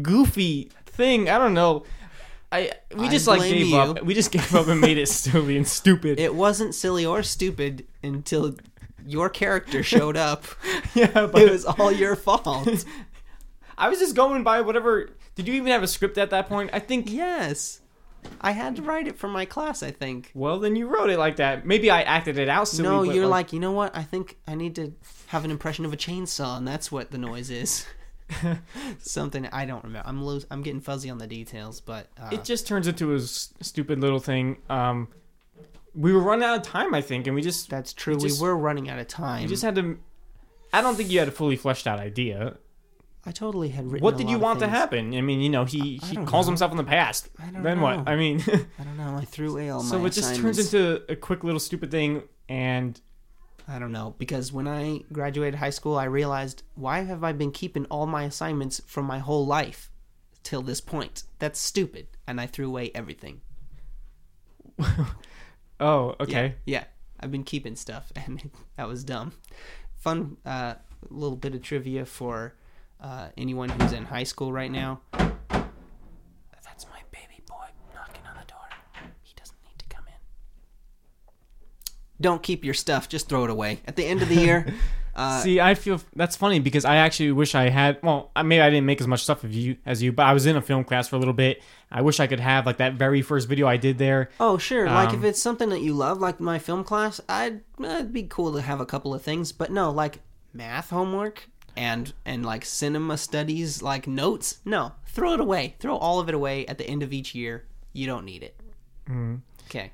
[0.02, 1.28] goofy thing.
[1.28, 1.84] I don't know.
[2.52, 3.76] I we I just like gave you.
[3.76, 4.02] up.
[4.02, 6.18] We just gave up and made it silly and stupid.
[6.20, 8.54] It wasn't silly or stupid until
[9.06, 10.44] your character showed up.
[10.94, 12.84] yeah, but it was all your fault.
[13.78, 15.10] I was just going by whatever.
[15.34, 16.70] Did you even have a script at that point?
[16.72, 17.80] I think yes.
[18.40, 20.32] I had to write it for my class, I think.
[20.34, 21.64] Well, then you wrote it like that.
[21.66, 22.88] Maybe I acted it out silly.
[22.88, 23.96] no, you're like, you know what?
[23.96, 24.92] I think I need to
[25.28, 27.86] have an impression of a chainsaw, and that's what the noise is.
[28.98, 30.08] Something I don't remember.
[30.08, 33.16] I'm lo- I'm getting fuzzy on the details, but uh, it just turns into a
[33.18, 34.56] s- stupid little thing.
[34.68, 35.08] Um,
[35.96, 38.14] we were running out of time, I think, and we just that's true.
[38.14, 39.42] it just- we were running out of time.
[39.42, 39.98] we just had to.
[40.72, 42.58] I don't think you had a fully fleshed out idea.
[43.24, 44.04] I totally had written.
[44.04, 44.76] What a did lot you of want to things.
[44.78, 45.14] happen?
[45.14, 46.50] I mean, you know, he I he don't calls know.
[46.52, 47.28] himself in the past.
[47.40, 47.82] I don't Then know.
[47.82, 48.08] what?
[48.08, 48.40] I mean,
[48.78, 49.16] I don't know.
[49.16, 50.00] I threw away all my assets.
[50.00, 53.00] so it just turns into a quick little stupid thing, and
[53.66, 57.50] I don't know because when I graduated high school, I realized why have I been
[57.50, 59.90] keeping all my assignments from my whole life
[60.44, 61.24] till this point?
[61.40, 63.40] That's stupid, and I threw away everything.
[65.80, 66.56] oh, okay.
[66.64, 66.84] Yeah,
[67.20, 69.32] I've been keeping stuff, and that was dumb.
[69.96, 70.74] Fun uh,
[71.08, 72.54] little bit of trivia for
[73.00, 75.00] uh, anyone who's in high school right now.
[75.12, 78.68] That's my baby boy knocking on the door.
[79.22, 80.14] He doesn't need to come in.
[82.20, 83.80] Don't keep your stuff; just throw it away.
[83.86, 84.74] At the end of the year,
[85.16, 87.98] uh, See, I feel that's funny because I actually wish I had.
[88.02, 90.46] Well, maybe I didn't make as much stuff of you as you, but I was
[90.46, 91.62] in a film class for a little bit.
[91.90, 94.30] I wish I could have like that very first video I did there.
[94.38, 94.86] Oh, sure.
[94.86, 98.24] like if Um, it's something that you love, like my film class, I'd it'd be
[98.24, 99.52] cool to have a couple of things.
[99.52, 100.20] But no, like
[100.52, 104.58] math homework and and like cinema studies, like notes.
[104.64, 105.76] No, throw it away.
[105.80, 107.64] Throw all of it away at the end of each year.
[107.92, 108.54] You don't need it.
[109.08, 109.36] Mm-hmm.
[109.66, 109.92] Okay.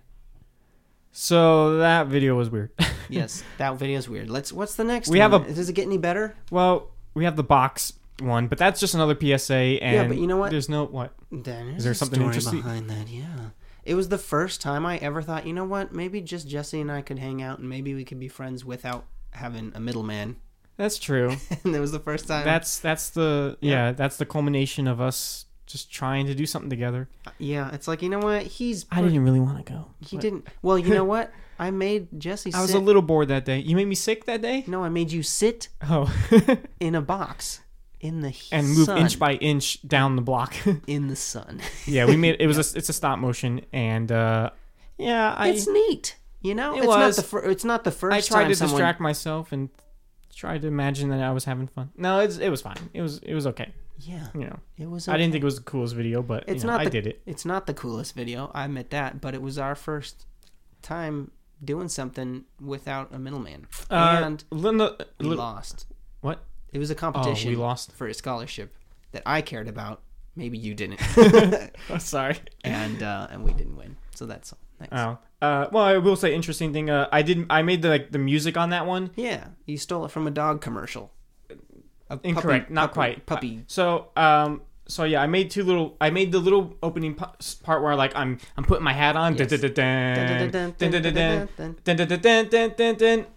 [1.12, 2.70] So that video was weird.
[3.08, 4.30] Yes, that video is weird.
[4.30, 4.54] Let's.
[4.54, 5.10] What's the next?
[5.10, 6.34] We have a- Does it get any better?
[6.50, 9.54] well, we have the box one, but that's just another PSA.
[9.54, 10.50] And but you know what?
[10.50, 11.12] There's no what.
[11.30, 12.62] There's there a something interesting?
[12.62, 13.08] behind that?
[13.08, 13.50] Yeah.
[13.84, 15.92] It was the first time I ever thought, you know what?
[15.92, 19.04] Maybe just Jesse and I could hang out, and maybe we could be friends without
[19.32, 20.36] having a middleman.
[20.78, 21.36] That's true.
[21.64, 22.46] and it was the first time.
[22.46, 27.08] that's that's the yeah, that's the culmination of us just trying to do something together.
[27.38, 28.86] Yeah, it's like you know what he's.
[28.90, 29.86] I didn't really want to go.
[30.00, 30.46] He but didn't.
[30.62, 31.32] Well, you know what?
[31.58, 32.52] I made Jesse.
[32.54, 33.58] I was sit, a little bored that day.
[33.58, 34.64] You made me sick that day.
[34.66, 36.12] No, I made you sit Oh,
[36.80, 37.60] in a box
[38.00, 38.98] in the and move sun.
[38.98, 40.54] inch by inch down the block.
[40.86, 41.60] in the sun.
[41.86, 44.50] yeah, we made it was a it's a stop motion and uh
[44.98, 46.16] yeah, I it's neat.
[46.40, 47.16] You know, It it's was.
[47.16, 48.72] not the fir- it's not the first I tried time to someone.
[48.74, 49.68] distract myself and
[50.34, 51.90] tried to imagine that I was having fun.
[51.96, 52.90] No, it's it was fine.
[52.92, 53.72] It was it was okay.
[54.04, 55.06] Yeah, You know, it was.
[55.08, 56.90] I didn't think it was the coolest video, but It's you know, not I the-
[56.90, 57.22] did it.
[57.26, 58.50] It's not the coolest video.
[58.54, 60.26] I admit that, but it was our first
[60.82, 61.30] time
[61.64, 65.86] doing something without a middleman, Uh, and Linda, we lost.
[66.20, 66.42] what?
[66.72, 67.92] It was a Oh, competition we lost.
[67.92, 68.74] for a scholarship
[69.12, 70.00] that I cared about.
[70.34, 70.98] Maybe you didn't,
[71.90, 72.38] Oh, sorry.
[72.64, 73.96] and uh, and we didn't win.
[74.14, 74.58] So that's all.
[74.78, 74.94] Thanks.
[74.96, 75.18] Oh.
[75.46, 76.88] Uh, well, I will say interesting thing.
[76.90, 77.46] Uh, I didn't.
[77.50, 79.10] I made the like the music on that one.
[79.14, 81.12] Yeah, you stole it from a dog commercial.
[82.22, 82.66] Incorrect.
[82.66, 83.26] Puppy, not puppy, quite.
[83.26, 83.64] Puppy.
[83.66, 85.96] So, um, so yeah, I made two little.
[86.00, 89.34] I made the little opening part where like I'm I'm putting my hat on.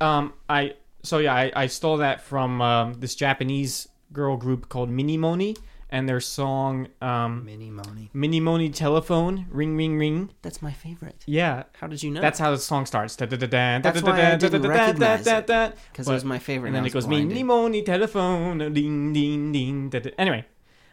[0.01, 4.89] Um, I so yeah, I, I stole that from um, this Japanese girl group called
[4.89, 5.55] Minimoni
[5.95, 8.05] and their song um, Mini Moni.
[8.13, 10.17] Minimoni Telephone Ring Ring Ring.
[10.41, 11.19] That's my favorite.
[11.25, 12.21] Yeah, How did you know?
[12.25, 13.15] that's how the song starts.
[13.15, 15.47] That's why I didn't recognize it.
[15.91, 16.69] because it was my favorite.
[16.69, 17.37] And then it goes blinded.
[17.37, 19.91] Minimoni Telephone Ding Ding Ding.
[20.17, 20.45] Anyway,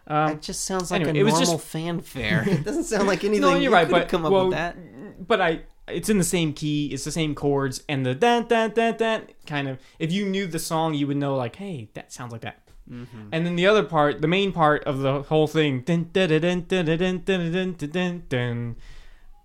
[0.06, 2.44] Um, It just sounds like anyway, a it was normal just- fanfare.
[2.56, 3.42] It doesn't sound like anything.
[3.42, 4.76] no, you're you right, but come up well, with that.
[5.26, 8.70] but I it's in the same key, it's the same chords, and the dan dan
[8.70, 9.78] dan dan kind of.
[9.98, 12.61] If you knew the song, you would know like, hey, that sounds like that.
[12.90, 13.28] Mm-hmm.
[13.32, 16.40] And then the other part, the main part of the whole thing, dun, dun, dun,
[16.40, 18.76] dun, dun, dun, dun, dun, dun, dun, dun,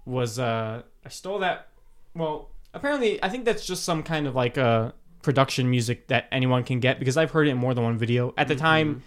[0.05, 1.67] was uh, I stole that.
[2.15, 6.63] Well, apparently, I think that's just some kind of like uh production music that anyone
[6.63, 8.33] can get because I've heard it in more than one video.
[8.37, 8.63] At the Mm-hmm.
[8.63, 9.03] time,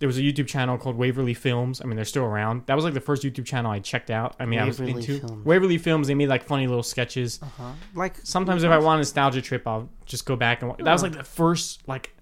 [0.00, 1.80] there was a YouTube channel called Waverly Films.
[1.80, 2.64] I mean, they're still around.
[2.66, 4.34] That was like the first YouTube channel I checked out.
[4.40, 5.44] I mean, I Waverly was into Films.
[5.46, 6.06] Waverly Films.
[6.08, 7.38] They made like funny little sketches.
[7.42, 7.72] Uh-huh.
[7.94, 10.78] Like Sometimes if I want a nostalgia trip, I'll just go back and watch.
[10.82, 11.06] That was Oh.
[11.08, 12.14] like the first like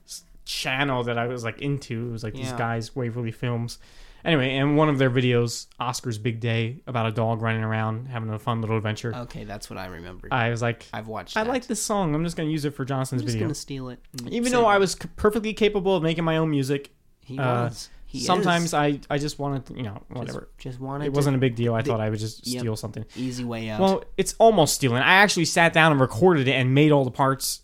[0.49, 2.09] channel that I was like into.
[2.09, 3.79] It was like these guys, Waverly Films.
[4.25, 8.29] Anyway, and one of their videos, Oscar's Big Day, about a dog running around having
[8.31, 9.15] a fun little adventure.
[9.15, 10.27] Okay, that's what I remember.
[10.33, 11.37] I was like, I've watched.
[11.37, 11.51] I that.
[11.51, 12.15] like this song.
[12.15, 13.47] I'm just gonna use it for Johnson's I'm just video.
[13.47, 14.01] gonna steal it.
[14.31, 17.91] Even though I was c- perfectly capable of making my own music, he uh, was.
[18.07, 18.75] He sometimes is.
[18.75, 20.49] I I just wanted to, you know whatever.
[20.57, 21.05] Just, wanted.
[21.05, 21.75] It wasn't a big deal.
[21.75, 22.61] I the- thought I would just Yep.
[22.61, 23.05] steal something.
[23.17, 23.81] easy way out.
[23.81, 25.03] Well, it's almost stealing.
[25.03, 27.61] I actually sat down and recorded it and made all the parts.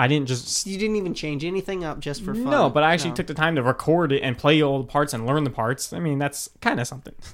[0.00, 2.44] I didn't just you didn't even change anything up just for fun.
[2.44, 3.16] no, but I actually No.
[3.16, 5.92] took the time to record it and play all the parts and learn the parts.
[5.92, 7.14] I mean, that's kind of something.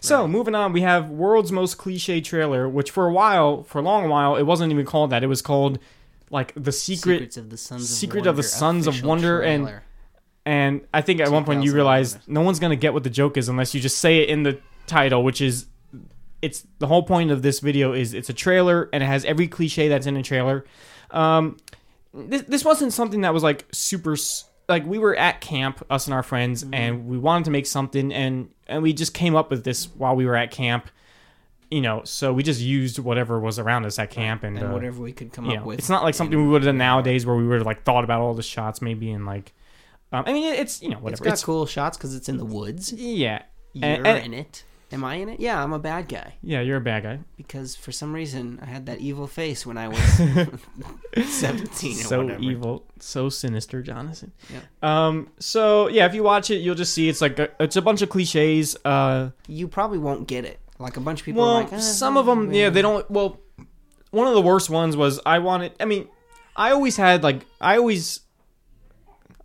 [0.00, 3.82] So moving on, we have world's most cliche trailer, which for a while, for a
[3.82, 5.22] long while, it wasn't even called that.
[5.22, 5.78] It was called
[6.28, 7.18] like the secret.
[7.18, 9.82] Secrets of the Sons of Wonder of the Sons of Wonder and- trailer.
[10.44, 11.76] And I think at one point you 2011.
[11.76, 14.42] realized no one's gonna get what the joke is unless you just say it in
[14.42, 14.58] the
[14.88, 15.66] title, which is
[16.40, 19.46] it's the whole point of this video is it's a trailer and it has every
[19.46, 20.64] cliche that's in a trailer.
[21.12, 21.58] Um,
[22.14, 24.16] this this wasn't something that was like super
[24.68, 26.74] like we were at camp, us and our friends, Mm-hmm.
[26.74, 30.14] and we wanted to make something, and and we just came up with this while
[30.16, 30.88] we were at camp.
[31.70, 34.72] You know, so we just used whatever was around us at camp, and, and uh,
[34.72, 35.78] whatever we could come up know, with.
[35.78, 38.04] it's not like something we would have done nowadays where we would have like thought
[38.04, 39.52] about all the shots maybe and like.
[40.12, 41.24] Um, I mean, it's you know It's whatever.
[41.24, 42.92] got It's, cool shots because it's in the woods.
[42.92, 44.64] yeah, You're And- and- in it.
[44.92, 45.40] Am I in it?
[45.40, 46.60] Yeah, I'm a bad guy yeah.
[46.60, 47.18] You're a bad guy.
[47.36, 50.00] because for some reason I had that evil face when I was
[51.24, 52.42] 17 or so whatever.
[52.42, 54.32] evil, so sinister, Jonathan.
[54.52, 54.60] Yeah.
[54.82, 55.30] Um.
[55.38, 58.02] So yeah, if you watch it, you'll just see it's like a, it's a bunch
[58.02, 58.76] of cliches.
[58.84, 59.30] Uh.
[59.48, 60.58] You probably won't get it.
[60.78, 61.42] Like a bunch of people.
[61.42, 63.08] Well, like, "Ah, some of them, yeah, they don't.
[63.10, 63.40] Well,
[64.10, 65.72] one of the worst ones was I wanted.
[65.78, 66.08] I mean,
[66.56, 68.20] I always had like I always.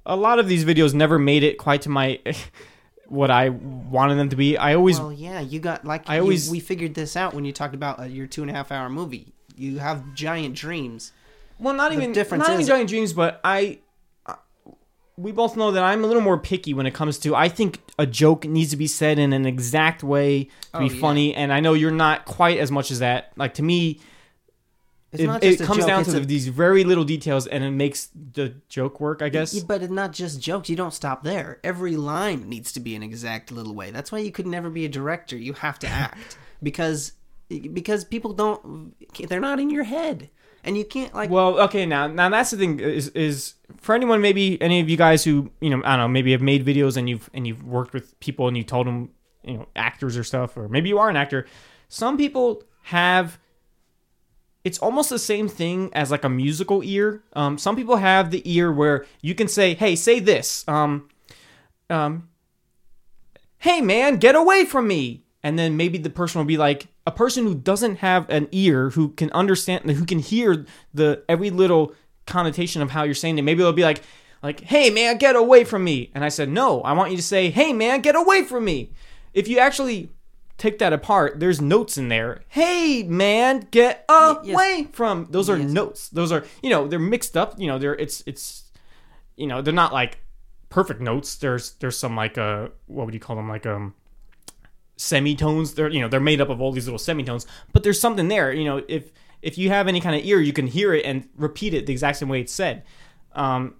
[0.05, 2.19] A lot of these videos never made it quite to my
[3.09, 4.57] what I wanted them to be.
[4.57, 7.45] I always Well, yeah, you got like I you- always- we figured this out when
[7.45, 9.33] you talked about uh, your two and a half hour movie.
[9.55, 11.11] You have giant dreams.
[11.59, 13.79] Well, not The even difference not even giant dreams, but I.
[14.25, 14.35] uh,
[15.17, 17.33] We both know that I'm a little more picky when it comes to.
[17.35, 20.93] I think a joke needs to be said in an exact way to Oh, be
[20.93, 21.01] yeah.
[21.01, 23.31] funny, and I know you're not quite as much as that.
[23.35, 23.99] Like to me,
[25.19, 27.47] It's it, not it just a comes joke, down to a- these very little details,
[27.47, 29.21] and it makes the joke work.
[29.21, 29.59] I guess.
[29.59, 30.69] But it's not just jokes.
[30.69, 31.59] You don't stop there.
[31.63, 33.91] Every line needs to be an exact little way.
[33.91, 35.35] That's why you could never be a director.
[35.37, 37.13] You have to act because
[37.49, 38.95] because people don't.
[39.27, 40.29] They're not in your head,
[40.63, 41.29] and you can't like.
[41.29, 44.97] Well, okay, now now that's the thing is is for anyone maybe any of you
[44.97, 47.63] guys who you know I don't know maybe have made videos and you've and you've
[47.63, 49.09] worked with people and you told them
[49.43, 51.45] you know actors or stuff or maybe you are an actor.
[51.89, 53.39] Some people have.
[54.67, 57.23] It's almost the same thing as like a musical ear.
[57.31, 61.07] Um, some people have the ear where you can say, "Hey, say this." Um,
[61.89, 62.27] um,
[63.59, 65.23] hey man, get away from me.
[65.41, 68.89] And then maybe the person will be like a person who doesn't have an ear
[68.89, 71.93] who can understand who can hear the every little
[72.25, 73.43] connotation of how you're saying it.
[73.43, 74.01] Maybe they'll be like
[74.43, 77.23] like, "Hey man, get away from me." And I said, "No, I want you to
[77.23, 78.91] say, "Hey man, get away from me."
[79.33, 80.09] If you actually
[80.57, 82.41] take that apart, there's notes in there.
[82.49, 84.53] Hey man, get Y- yes.
[84.53, 85.27] away from.
[85.29, 85.69] Those are Yes.
[85.71, 86.09] notes.
[86.09, 88.63] Those are, you know, they're mixed up, you know, they're it's it's
[89.35, 90.19] you know, they're not like
[90.69, 91.35] perfect notes.
[91.35, 93.93] There's there's some like uh what would you call them like um
[94.95, 95.73] semitones.
[95.75, 98.51] They're you know they're made up of all these little semitones, but there's something there.
[98.51, 101.27] You know if if you have any kind of ear, you can hear it and
[101.35, 102.83] repeat it the exact same way it's said.
[103.33, 103.75] Um,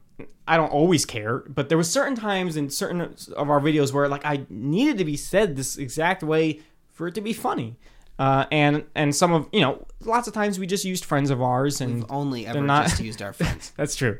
[0.47, 4.07] I don't always care, but there was certain times in certain of our videos where
[4.07, 6.61] like I needed to be said this exact way
[6.93, 7.75] for it to be funny.
[8.17, 11.39] Uh, and and some of you know lots of times we just used friends of
[11.41, 13.71] ours and We've only ever not- just used our friends.
[13.77, 14.17] that's true.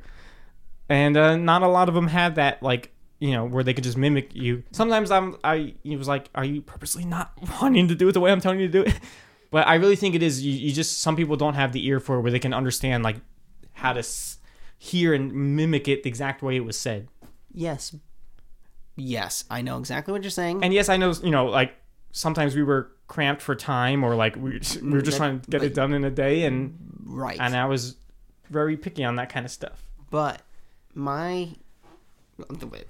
[0.89, 3.84] And uh, not a lot of them had that, like you know, where they could
[3.84, 4.64] just mimic you.
[4.72, 7.32] Sometimes I'm, I he was like, "Are you purposely not
[7.62, 9.00] wanting to do it the way I'm telling you to do it?"
[9.50, 10.45] But I really think it is.
[10.45, 13.02] You, you just some people don't have the ear for it where they can understand
[13.04, 13.16] like
[13.72, 14.37] how to s-
[14.78, 17.08] hear and mimic it the exact way it was said.
[17.54, 17.96] yes,
[18.96, 20.64] yes, I know exactly what you're saying.
[20.64, 21.74] And yes, I know you know like
[22.12, 24.52] sometimes we were cramped for time or like we
[24.82, 27.40] we were just That- trying to get but- it done in a day, and right,
[27.40, 27.96] and I was
[28.50, 29.84] very picky on that kind of stuff.
[30.10, 30.42] but
[30.94, 31.50] my
[32.50, 32.84] the way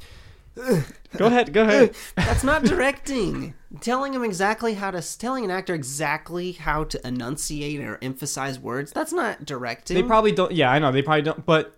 [1.16, 1.53] Go ahead.
[1.53, 1.95] Go ahead.
[2.16, 3.53] That's not directing.
[3.82, 8.91] telling him exactly how to telling an actor exactly how to enunciate or emphasize words.
[8.91, 9.95] That's not directing.
[9.95, 10.51] They probably don't.
[10.51, 11.45] Yeah, I know they probably don't.
[11.45, 11.76] But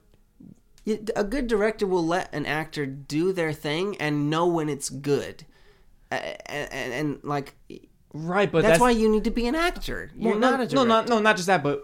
[1.15, 5.45] a good director will let an actor do their thing and know when it's good.
[6.11, 7.55] And, and, and like
[8.13, 10.11] right, but that's, that's, why you need to be an actor.
[10.15, 10.75] You're well, not no, a director.
[10.75, 11.83] no, not no, not just that, but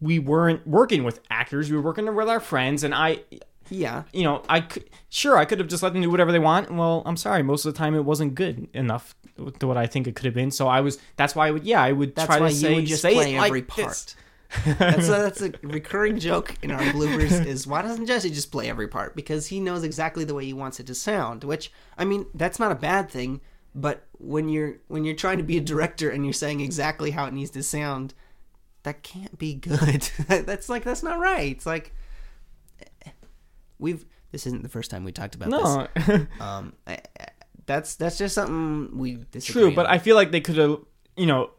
[0.00, 1.70] we weren't working with actors.
[1.70, 3.24] We were working with our friends, and I,
[3.70, 4.02] Yeah.
[4.12, 6.70] you know, I could sure I could have just let them do whatever they want.
[6.70, 9.14] Well, I'm sorry, most of the time it wasn't good enough
[9.58, 10.50] to what I think it could have been.
[10.50, 10.98] So I was.
[11.16, 11.64] That's why I would.
[11.64, 13.60] Yeah, I would That's try why to you say would just say play it every
[13.60, 13.88] like part.
[13.88, 14.16] this.
[14.78, 18.68] That's a, that's a recurring joke in our bloopers is why doesn't Jesse just play
[18.68, 19.14] every part?
[19.14, 21.44] Because he knows exactly the way he wants it to sound.
[21.44, 23.40] Which I mean, that's not a bad thing.
[23.74, 27.26] But when you're when you're trying to be a director and you're saying exactly how
[27.26, 28.14] it needs to sound,
[28.82, 30.02] that can't be good.
[30.28, 31.52] that's like that's not right.
[31.52, 31.94] It's like
[33.80, 36.26] we've this isn't the first time we talked about No, this.
[36.40, 37.26] Um, I, I-
[37.66, 39.92] that's that's just something we disagree true, but on.
[39.92, 40.78] I feel like they could have.
[41.16, 41.50] You know,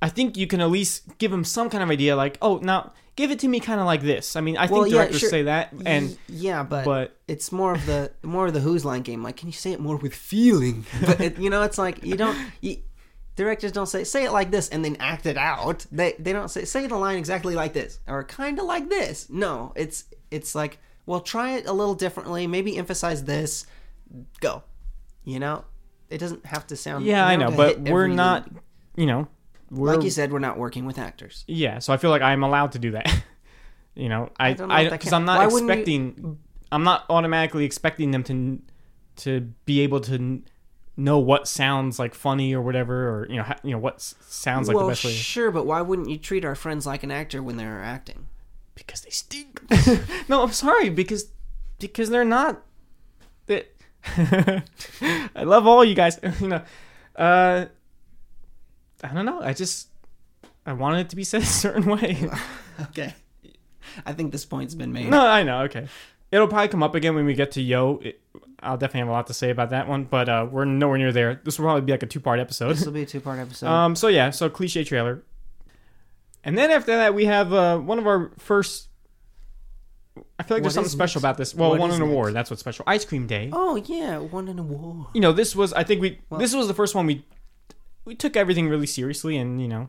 [0.00, 2.14] I think you can at least give them some kind of idea.
[2.14, 4.36] Like, oh, now give it to me, kind of like this.
[4.36, 5.30] I mean, I think Well, yeah, directors sure.
[5.30, 9.02] say that, and yeah, but, but- it's more of the more of the Whose line
[9.02, 9.22] game.
[9.24, 10.84] Like, can you say it more with feeling?
[11.04, 12.36] But it, you know, it's like you don't.
[12.60, 12.76] You,
[13.34, 15.84] directors don't say say it like this and then act it out.
[15.90, 19.28] They they don't say say the line exactly like this or kind of like this.
[19.30, 22.46] No, it's it's like well, try it a little differently.
[22.46, 23.66] Maybe emphasize this.
[24.40, 24.62] Go.
[25.24, 25.64] You know,
[26.10, 27.04] it doesn't have to sound.
[27.04, 28.48] yeah, I know, but have to hit we're not.
[28.96, 29.28] You know,
[29.70, 31.44] we're Like you said, we're not working with actors.
[31.46, 33.12] Yeah, so I feel like I'm allowed to do that.
[33.94, 36.38] you know, I don't I because I'm not why wouldn't you- expecting
[36.70, 38.60] I'm not automatically expecting them to
[39.16, 40.42] to be able to
[40.96, 44.68] know what sounds like funny or whatever or you know ha, you know what sounds
[44.68, 47.10] like well, the best way sure, but why wouldn't you treat our friends like an
[47.10, 48.26] actor when they're acting?
[48.74, 49.60] Because they stink.
[50.28, 51.30] no, I'm sorry because
[51.78, 52.62] because they're not
[53.46, 53.70] that
[54.16, 56.62] I love all you guys, you know.
[57.16, 57.66] Uh
[59.02, 59.40] I don't know.
[59.40, 59.88] I just
[60.66, 62.28] I wanted it to be said a certain way.
[62.80, 63.14] Okay.
[64.04, 65.10] I think this point's been made.
[65.10, 65.62] No, I know.
[65.62, 65.88] Okay,
[66.32, 68.00] it'll probably come up again when we get to Yo.
[68.02, 68.20] It,
[68.60, 71.12] I'll definitely have a lot to say about that one, but uh, we're nowhere near
[71.12, 71.40] there.
[71.44, 72.70] This will probably be like a two-part episode.
[72.70, 73.66] This will be a two part episode.
[73.66, 75.22] Um, so yeah, so cliche trailer,
[76.44, 78.88] and then after that we have uh, one of our first.
[80.38, 81.24] I feel like What there's something is special next?
[81.24, 81.54] about this.
[81.54, 82.26] Well, What won is an award.
[82.26, 82.34] next?
[82.34, 82.84] That's what's special.
[82.86, 83.50] Ice Cream Day.
[83.52, 85.06] oh yeah, won an award.
[85.14, 85.72] You know, this was.
[85.72, 86.20] I think we.
[86.38, 87.24] This was the first one we.
[88.04, 89.88] We took everything really seriously, and you know,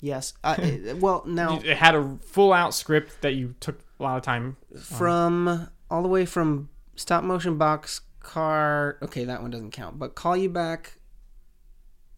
[0.00, 0.32] Yes.
[0.44, 0.56] Uh,
[0.96, 4.56] well, now it had a full-out script that you took a lot of time.
[4.78, 8.98] from all the way from stop motion box car.
[9.02, 9.98] Okay, that one doesn't count.
[9.98, 10.94] But call you back.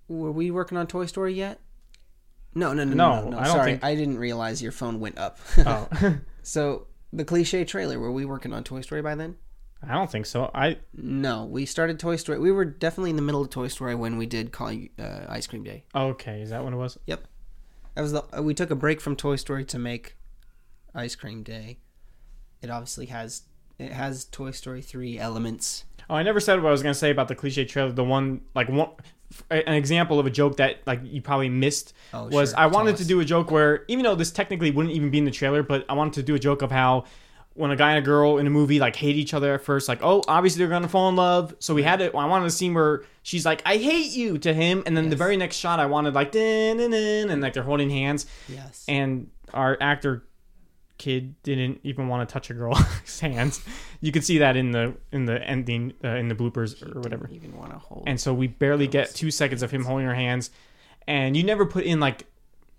[0.08, 1.60] Were we working on Toy Story yet?
[2.54, 3.22] No, no, no, no.
[3.22, 3.38] No, no.
[3.38, 5.38] I don't Sorry, think- I didn't realize your phone went up.
[5.58, 5.88] Oh,
[6.42, 7.98] so the cliche trailer.
[7.98, 9.36] Were we working on Toy Story by then?
[9.86, 10.50] I don't think so.
[10.54, 12.38] I No, we started Toy Story.
[12.38, 15.46] We were definitely in the middle of Toy Story when we did Call uh, Ice
[15.48, 15.84] Cream Day.
[15.94, 16.40] okay.
[16.42, 16.98] Is that what it was?
[17.06, 17.26] Yep,
[17.94, 20.16] that was the uh, we took a break from Toy Story to make
[20.94, 21.78] Ice Cream Day.
[22.60, 23.42] It obviously has
[23.78, 25.84] it has Toy Story three elements.
[26.08, 27.90] Oh, I never said what I was gonna say about the cliche trailer.
[27.90, 28.90] The one, like one,
[29.50, 32.58] an example of a joke that like you probably missed Oh, was sure.
[32.58, 35.24] I wanted to do a joke where even though this technically wouldn't even be in
[35.24, 37.04] the trailer, but I wanted to do a joke of how
[37.54, 39.86] when a guy and a girl in a movie like hate each other at first,
[39.88, 41.54] like oh obviously they're gonna fall in love.
[41.58, 42.14] So we had it.
[42.14, 45.16] I wanted a scene where she's like I hate you to him, and then the
[45.16, 46.80] very next shot I wanted like din,
[47.30, 48.84] and like they're holding hands, Yes.
[48.88, 50.24] and our actor
[51.02, 53.60] kid didn't even want to touch a girl's hands.
[54.00, 57.26] You can see that in the in the ending uh, in the bloopers or whatever.
[57.26, 58.04] Didn't even want to hold.
[58.06, 60.50] And so we barely get two seconds of him holding her hands,
[61.06, 62.26] and you never put in like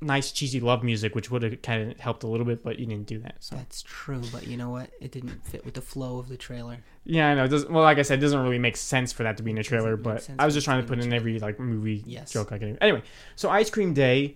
[0.01, 2.85] nice cheesy love music, which would have kind of helped a little bit, but you
[2.85, 3.35] didn't do that.
[3.39, 4.89] So That's true, but you know what?
[4.99, 6.79] It didn't fit with the flow of the trailer.
[7.05, 7.45] yeah, I know.
[7.45, 9.51] It doesn't, well, like I said, it doesn't really make sense for that to be
[9.51, 12.03] in a trailer, but I was just trying to put in in every like movie
[12.05, 12.33] Yes.
[12.33, 12.77] joke I can.
[12.81, 13.01] Anyway,
[13.37, 14.35] so Ice Cream Day.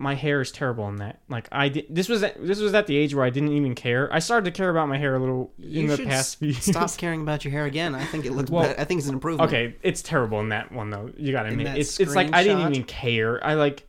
[0.00, 1.20] My hair is terrible in that.
[1.28, 3.74] Like I did, this was at, this was at the age where I didn't even
[3.74, 4.08] care.
[4.12, 6.64] I started to care about my hair a little in You the past few years.
[6.64, 7.94] Stop caring about your hair again.
[7.94, 8.50] I think it looks.
[8.50, 8.74] Well.
[8.78, 9.48] I think it's an improvement.
[9.48, 11.10] Okay, it's terrible in that one though.
[11.16, 13.44] You gotta In admit, it's it's like I didn't even care.
[13.44, 13.86] I like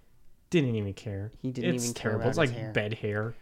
[0.49, 1.31] didn't even care.
[1.41, 2.29] He didn't it's even care terrible.
[2.29, 2.71] it's like hair.
[2.71, 3.35] bed hair.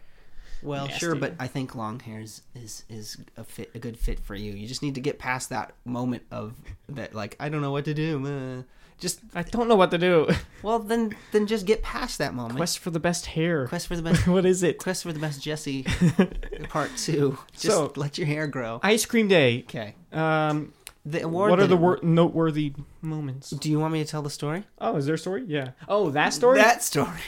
[0.62, 4.20] Well, sure, but I think long hair is is, is a fit a good fit
[4.20, 4.52] for you.
[4.52, 6.54] You just need to get past that moment of
[6.88, 8.26] that, like I don't know what to do.
[8.26, 8.62] Uh,
[8.98, 10.28] just I don't know what to do.
[10.62, 12.56] well, then then just get past that moment.
[12.56, 13.66] Quest for the best hair.
[13.68, 14.26] Quest for the best.
[14.26, 14.78] what is it?
[14.78, 15.84] Quest for the best Jesse,
[16.68, 17.38] part two.
[17.52, 18.80] Just So- let your hair grow.
[18.82, 19.60] Ice cream day.
[19.68, 19.94] Okay.
[20.12, 20.72] Um,
[21.04, 21.50] The award.
[21.50, 23.50] what are the wor- noteworthy moments?
[23.50, 24.64] Do you want me to tell the story?
[24.78, 25.44] Oh, is there a story?
[25.46, 25.70] Yeah.
[25.88, 26.58] Oh, that story.
[26.58, 27.20] That story.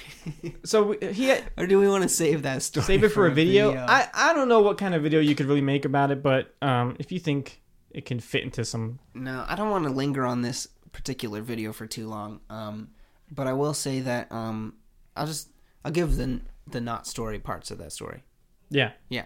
[0.64, 2.84] so we- he had, or do we want to save that story?
[2.84, 3.72] save it for, a video.
[3.76, 6.54] I I don't know what kind of video you could really make about it, but
[6.60, 7.60] um, if you think
[7.92, 8.98] it can fit into some.
[9.14, 12.40] No, I don't want to linger on this particular video for too long.
[12.50, 12.90] Um,
[13.30, 14.74] but I will say that um,
[15.16, 15.50] I'll just
[15.84, 18.22] I'll give the the not story parts of that story.
[18.70, 18.92] Yeah.
[19.08, 19.24] Yeah.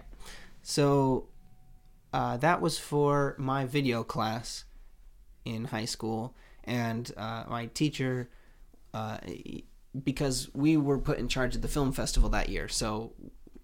[0.63, 1.29] So
[2.13, 4.65] uh, that was for my video class
[5.45, 6.35] in high school,
[6.65, 8.31] and uh, my teacher,
[8.95, 9.19] uh,
[10.03, 12.69] because we were put in charge of the film festival that year.
[12.69, 13.13] So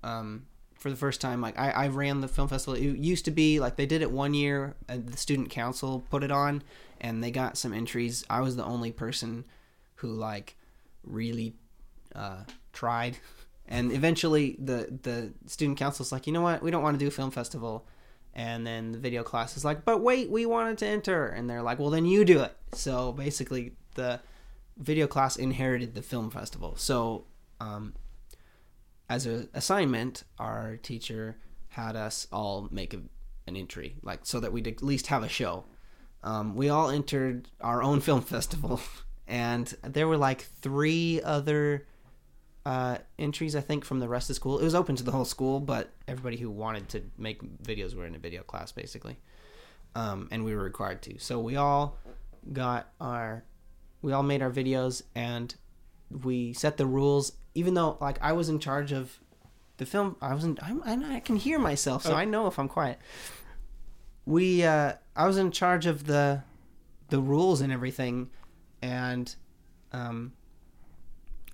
[0.02, 0.46] um,
[0.80, 2.74] for the first time, like I, I ran the film festival.
[2.74, 6.24] It used to be like they did it one year, and the student council put
[6.24, 6.62] it on,
[7.00, 8.24] and they got some entries.
[8.30, 9.44] I was the only person
[9.96, 10.56] who like
[11.04, 11.54] really
[12.14, 13.18] uh, tried.
[13.72, 16.60] And eventually the the student council's like you know what?
[16.60, 17.86] We don't want to do a film festival.
[18.34, 21.28] And then the video class is like but wait we wanted to enter.
[21.28, 22.56] And they're like well then you do it.
[22.72, 24.18] So basically the
[24.76, 26.74] video class inherited the film festival.
[26.78, 27.26] So
[27.60, 27.94] um,
[29.10, 31.36] as an assignment our teacher
[31.68, 33.00] had us all make a,
[33.46, 35.64] an entry like so that we'd at least have a show
[36.22, 38.80] um, we all entered our own film festival
[39.26, 41.86] and there were like three other
[42.66, 44.58] uh, entries, I think, from the rest of school.
[44.58, 48.06] It was open to the whole school, but everybody who wanted to make videos were
[48.06, 49.16] in a video class, basically.
[49.94, 51.18] Um, and we were required to.
[51.18, 51.98] So we all
[52.52, 53.44] got our,
[54.02, 55.54] we all made our videos, and
[56.24, 57.32] we set the rules.
[57.54, 59.18] Even though, like, I was in charge of
[59.78, 60.62] the film, I wasn't.
[60.62, 62.16] I'm, I, I can hear myself, so Oh.
[62.16, 62.98] I know if I'm quiet.
[64.26, 66.42] We, uh, I was in charge of the,
[67.08, 68.30] the rules and everything,
[68.82, 69.34] and,
[69.92, 70.32] um,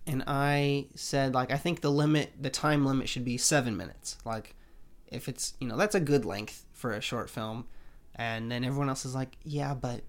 [0.07, 4.19] and I said like I think the limit, the time limit should be seven minutes.
[4.25, 4.55] Like,
[5.09, 7.67] if it's you know that's a good length for a short film,
[8.15, 10.03] and then everyone else is like, yeah, but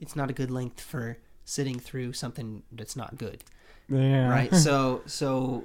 [0.00, 3.44] it's not a good length for sitting through something that's not good,
[3.90, 4.28] Yeah.
[4.28, 4.54] right?
[4.66, 5.64] so so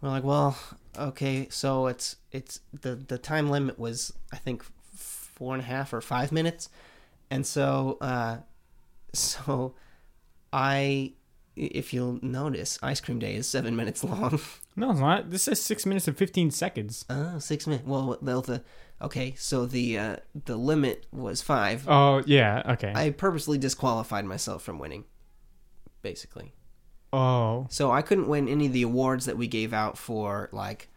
[0.00, 0.56] we're like, well,
[0.98, 5.92] okay, so it's it's the the time limit was I think four and a half
[5.92, 6.68] or five minutes,
[7.30, 8.38] and so uh,
[9.12, 9.74] so
[10.52, 11.12] I
[11.56, 14.40] if you'll notice, ice cream day is seven minutes long.
[14.76, 15.30] No, it's not.
[15.30, 17.04] This says six minutes and fifteen seconds.
[17.10, 17.86] Oh, six minutes.
[17.86, 18.62] Well, the, the
[19.02, 21.86] okay, so the uh, the limit was five.
[21.86, 22.62] Oh yeah.
[22.64, 22.92] Okay.
[22.94, 25.04] I purposely disqualified myself from winning,
[26.00, 26.54] basically.
[27.12, 27.66] Oh.
[27.70, 30.88] So I couldn't win any of the awards that we gave out for like,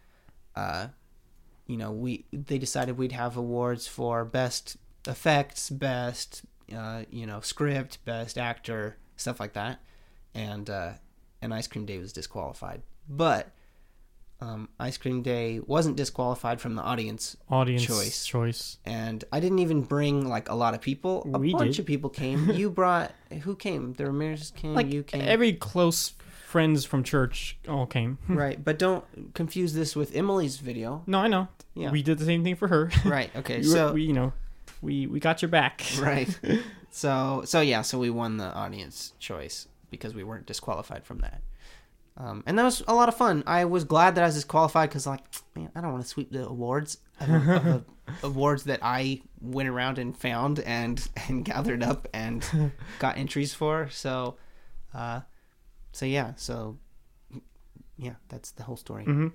[0.56, 0.88] uh,
[1.66, 6.42] you know, we they decided we'd have awards for best effects, best,
[6.74, 9.80] uh, you know, script, best actor, stuff like that,
[10.34, 10.92] and uh,
[11.40, 13.50] and Ice Cream Day was disqualified, but.
[14.40, 18.26] Um, Ice Cream Day wasn't disqualified from the audience Audience Choice.
[18.26, 18.78] Choice.
[18.84, 21.26] and I didn't even bring like a lot of people.
[21.32, 21.80] A We bunch did.
[21.80, 22.50] of people came.
[22.54, 23.12] You brought
[23.42, 23.94] who came?
[23.94, 24.74] The Ramirez came.
[24.74, 25.22] Like you came.
[25.22, 26.12] every close
[26.46, 28.18] friends from church all came.
[28.28, 29.04] right, but don't
[29.34, 31.02] confuse this with Emily's video.
[31.06, 31.48] No, I know.
[31.74, 31.90] Yeah.
[31.90, 32.90] We did the same thing for her.
[33.04, 33.30] Right.
[33.36, 33.58] Okay.
[33.58, 34.32] We- So we, you know,
[34.82, 35.82] we we got your back.
[36.00, 36.28] right.
[36.90, 37.82] So so yeah.
[37.82, 41.40] So we won the audience choice because we weren't disqualified from that.
[42.16, 43.42] Um, and that was a lot of fun.
[43.46, 45.20] I was glad that I was disqualified because, like,
[45.56, 47.84] man, I don't want to sweep the awards of, of the
[48.22, 52.44] awards that I went around and found and and gathered up and
[53.00, 53.88] got entries for.
[53.90, 54.36] So,
[54.94, 55.22] uh,
[55.90, 56.78] so yeah, so
[57.96, 59.04] yeah, that's the whole story.
[59.04, 59.28] hmm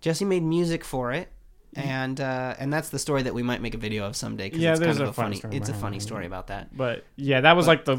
[0.00, 1.28] Jesse made music for it,
[1.76, 4.50] and uh, and that's the story that we might make a video of someday.
[4.50, 6.48] 'cause Yeah, it's there's kind of a a funny story It's a funny story about
[6.48, 6.76] that.
[6.76, 7.96] But yeah, that was like the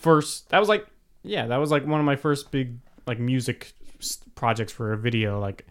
[0.00, 0.48] first.
[0.50, 0.86] That was like
[1.22, 2.78] yeah, that was like one of my first big
[3.10, 3.72] like music
[4.34, 5.38] projects for a video.
[5.40, 5.66] Like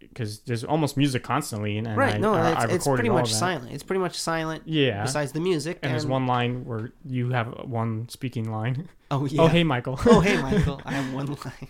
[0.00, 2.14] because there's almost music constantly, and, and right?
[2.14, 3.72] I, no, I, it's, I it's pretty much silent.
[3.72, 4.62] It's pretty much silent.
[4.64, 8.88] Yeah, Besides the music, and there's one line where you have one speaking line.
[9.10, 9.42] Oh yeah.
[9.42, 10.00] Oh hey, Michael.
[10.06, 11.68] oh hey Michael, I have one line.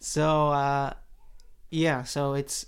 [0.00, 0.94] So uh,
[1.70, 2.66] yeah, so it's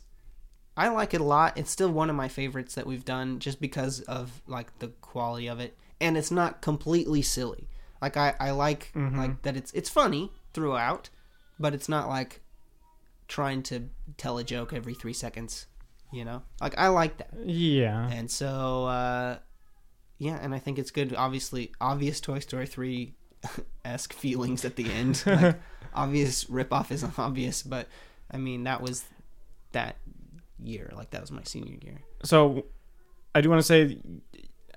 [0.76, 1.56] I like it a lot.
[1.58, 5.48] It's still one of my favorites that we've done, just because of like the quality
[5.48, 7.66] of it, and it's not completely silly.
[8.00, 9.16] Like I I like Mhm.
[9.16, 11.08] like that it's it's funny throughout,
[11.60, 12.40] but it's not like
[13.28, 15.66] trying to tell a joke every three seconds.
[16.10, 17.28] You know, like I like that.
[17.44, 18.08] yeah.
[18.10, 19.38] And so, uh,
[20.18, 21.14] yeah, and I think it's good.
[21.14, 23.14] Obviously, obvious Toy Story 3
[23.84, 25.22] esque feelings at the end.
[25.26, 25.56] Like,
[25.94, 27.88] obvious ripoff is obvious, but
[28.30, 29.04] I mean, that was
[29.72, 29.96] that
[30.62, 30.90] year.
[30.96, 32.00] Like, that was my senior year.
[32.24, 32.64] So
[33.34, 33.98] I do want to say,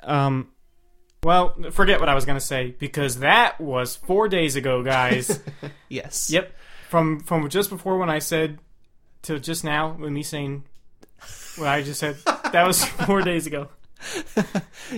[0.04, 0.50] um,
[1.24, 5.40] well, forget what I was gonna say because that was four days ago, guys.
[5.90, 6.30] Yes.
[6.30, 6.54] Yep.
[6.90, 8.60] From from just before when I said
[9.24, 10.64] to just now with me saying
[11.58, 13.68] what I just said, that was four days ago.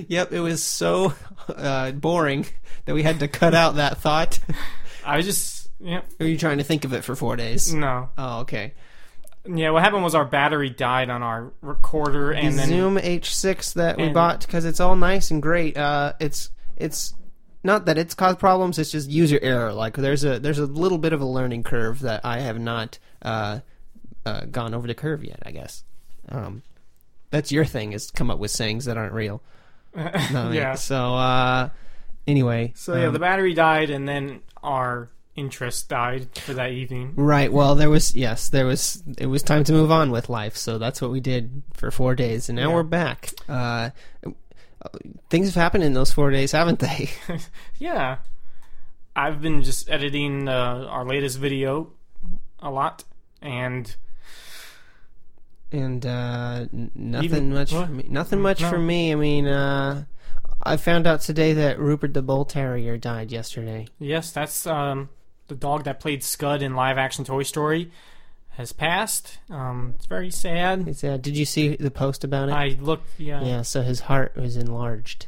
[0.07, 0.31] Yep.
[0.31, 1.13] It was so
[1.49, 2.45] uh, boring
[2.85, 4.39] that we had to cut out that thought.
[5.05, 6.01] I was just yeah.
[6.19, 7.73] Were you trying to think of it for four days?
[7.73, 8.09] No.
[8.17, 8.73] Oh, okay.
[9.45, 13.73] Yeah, what happened was our battery died on our recorder, and the then Zoom H6
[13.73, 15.77] that we and- bought because it's all nice and great.
[15.77, 17.13] Uh, it's it's
[17.63, 18.79] not that it's caused problems.
[18.79, 19.73] It's just user error.
[19.73, 22.99] Like there's a there's a little bit of a learning curve that I have not
[23.21, 23.59] uh,
[24.25, 25.39] uh, gone over the curve yet.
[25.45, 25.83] I guess.
[26.29, 26.63] Um,
[27.29, 29.41] that's your thing is come up with sayings that aren't real.
[29.95, 30.75] Yeah.
[30.75, 31.69] So uh,
[32.25, 32.71] anyway.
[32.75, 37.13] so yeah, um, the battery died, and then our interest died for that evening.
[37.15, 37.51] Right.
[37.51, 39.01] Well, there was yes, there was.
[39.17, 42.15] It was time to move on with life, so that's what we did for four
[42.15, 42.75] days, and now Yeah.
[42.75, 43.31] we're back.
[43.49, 43.89] Uh,
[45.29, 47.09] things have happened in those four days, haven't they?
[47.79, 48.17] Yeah,
[49.15, 51.91] I've been just editing uh, our latest video
[52.59, 53.03] a lot,
[53.41, 53.95] and
[55.71, 57.71] and uh, nothing Even- much.
[57.73, 57.87] what?
[57.87, 58.05] For me.
[58.07, 58.69] Nothing much No.
[58.69, 59.11] for me.
[59.11, 60.05] I mean, uh,
[60.61, 63.87] I found out today that Rupert the Bull Terrier died yesterday.
[63.99, 65.09] yes, that's um,
[65.47, 67.91] the dog that played Scud in live action Toy Story
[68.51, 69.39] has passed.
[69.49, 70.87] Um, it's very sad.
[70.87, 72.53] It's, uh, did you see the post about it?
[72.53, 73.61] I looked, yeah, yeah.
[73.63, 75.27] So his heart was enlarged,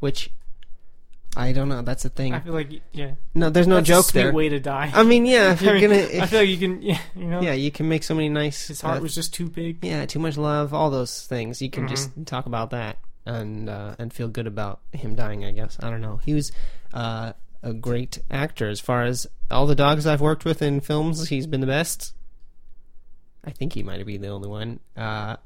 [0.00, 0.30] which
[1.36, 1.82] I don't know.
[1.82, 2.32] That's a thing.
[2.32, 4.32] I feel like yeah, No, there's no that's a joke sweet there.
[4.32, 4.90] way to die.
[4.94, 5.52] I mean, yeah.
[5.52, 7.88] If you're mean, gonna, I feel like you can, yeah, you know, yeah, you can
[7.88, 8.68] make so many nice.
[8.68, 9.84] his heart uh, was just too big.
[9.84, 11.60] yeah, too much love, all those things.
[11.60, 11.90] You can Mhm.
[11.90, 12.96] just talk about that
[13.26, 15.44] and uh, and feel good about him dying.
[15.44, 16.20] I guess I don't know.
[16.24, 16.50] He was
[16.94, 17.34] uh,
[17.66, 21.28] a great actor as far as all the dogs I've worked with in films.
[21.28, 22.14] He's been the best.
[23.44, 24.80] I think he might have been the only one.
[24.96, 25.36] Uh,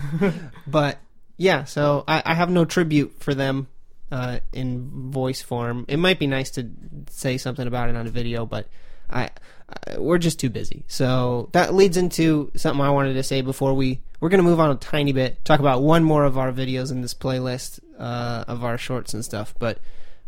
[0.66, 0.98] but
[1.36, 3.68] yeah, so I, I have no tribute for them
[4.10, 5.84] uh, in voice form.
[5.86, 6.70] It might be nice to
[7.10, 8.66] say something about it on a video, but
[9.10, 9.30] I,
[9.68, 10.84] I we're just too busy.
[10.88, 14.70] So that leads into something I wanted to say before we we're gonna move on
[14.70, 18.64] a tiny bit, talk about one more of our videos in this playlist uh, of
[18.64, 19.54] our shorts and stuff.
[19.58, 19.78] But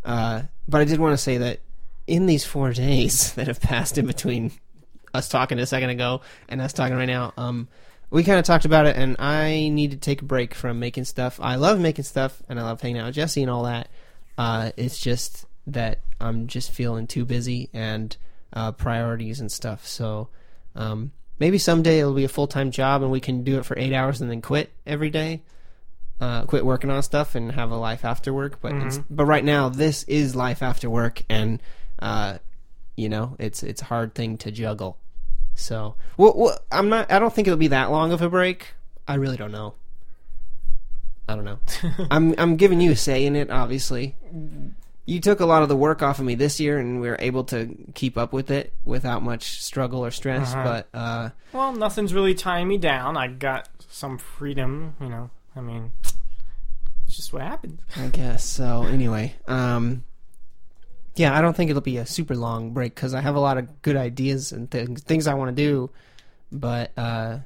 [0.05, 1.61] uh, but I did want to say that
[2.07, 4.53] in these four days that have passed in between
[5.15, 7.69] us talking a second ago and us talking right now, um,
[8.11, 11.05] we kind of talked about it, and I need to take a break from making
[11.05, 11.41] stuff.
[11.43, 13.89] I love making stuff, and I love hanging out with Jesse and all that.
[14.37, 18.15] Uh, it's just that I'm just feeling too busy and
[18.53, 19.87] uh, priorities and stuff.
[19.87, 20.29] So
[20.75, 23.79] um, maybe someday it'll be a full time job, and we can do it for
[23.79, 25.41] eight hours and then quit every day.
[26.23, 28.61] Uh, quit working on stuff and have a life after work.
[28.61, 31.61] But it's, but right now, this is life after work, and
[31.99, 32.39] uh,
[32.95, 34.99] you know, it's it's a hard thing to juggle.
[35.57, 37.11] So, well, well, I'm not.
[37.11, 38.75] I don't think it'll be that long of a break.
[39.09, 39.75] I really don't know.
[41.29, 41.59] I don't know.
[42.13, 43.51] I'm I'm giving you a say in it.
[43.51, 44.15] Obviously,
[45.07, 47.17] you took a lot of the work off of me this year, and we were
[47.19, 50.53] able to keep up with it without much struggle or stress.
[50.55, 50.63] Uh-huh.
[50.63, 53.17] But uh, Well, nothing's really tying me down.
[53.17, 55.31] I got some freedom, you know.
[55.55, 55.93] I mean,
[57.13, 57.83] it's just what happened.
[57.95, 58.85] I guess so.
[58.85, 60.03] Anyway, um,
[61.15, 63.59] yeah, I don't think it'll be a super long break because I have a lot
[63.59, 65.91] of good ideas and things things I want to do,
[66.51, 67.41] but uh,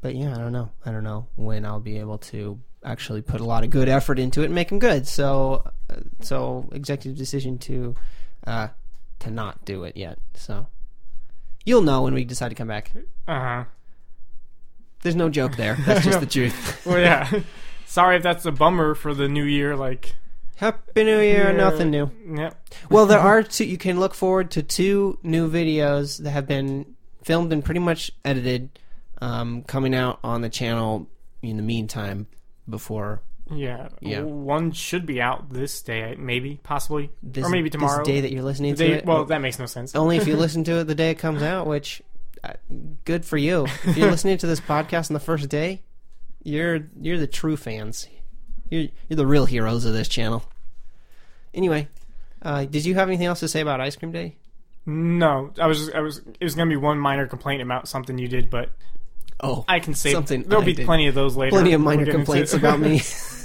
[0.00, 0.70] but yeah, I don't know.
[0.84, 4.18] I don't know when I'll be able to actually put a lot of good effort
[4.18, 5.06] into it and make them good.
[5.06, 7.94] So uh, so executive decision to
[8.44, 8.68] uh,
[9.20, 10.18] to not do it yet.
[10.34, 10.66] So
[11.64, 12.90] you'll know when we decide to come back.
[13.28, 13.64] Uh huh.
[15.02, 15.76] There's no joke there.
[15.86, 16.84] That's just the truth.
[16.84, 17.30] Well, yeah.
[17.90, 19.74] Sorry if that's a bummer for the new year.
[19.74, 20.14] Like,
[20.54, 21.52] Happy New Year!
[21.52, 22.08] Nothing new.
[22.24, 22.68] Yep.
[22.88, 23.64] Well, there are two.
[23.64, 28.12] You can look forward to two new videos that have been filmed and pretty much
[28.24, 28.78] edited,
[29.20, 31.08] um, coming out on the channel
[31.42, 32.28] in the meantime.
[32.68, 33.88] Before Yeah.
[34.00, 34.20] Yeah.
[34.20, 38.04] One should be out this day, maybe, possibly, this, or maybe tomorrow.
[38.04, 39.04] this day that you're listening to it.
[39.04, 39.96] well, that makes no sense.
[39.96, 42.02] only if you listen to it the day it comes out, which
[42.44, 42.52] uh,
[43.04, 43.64] good for you.
[43.82, 45.82] If you're listening to this podcast on the first day,
[46.42, 48.08] you're you're the true fans.
[48.68, 50.44] You're you're the real heroes of this channel.
[51.52, 51.88] Anyway,
[52.42, 54.36] uh, did you have anything else to say about Ice Cream Day?
[54.86, 58.28] No, I was, I was, it was gonna be one minor complaint about something you
[58.28, 58.70] did, but
[59.42, 60.84] Oh, I can say Something There'll I be did.
[60.86, 61.50] plenty of those later.
[61.50, 62.96] plenty of We'll minor complaints about me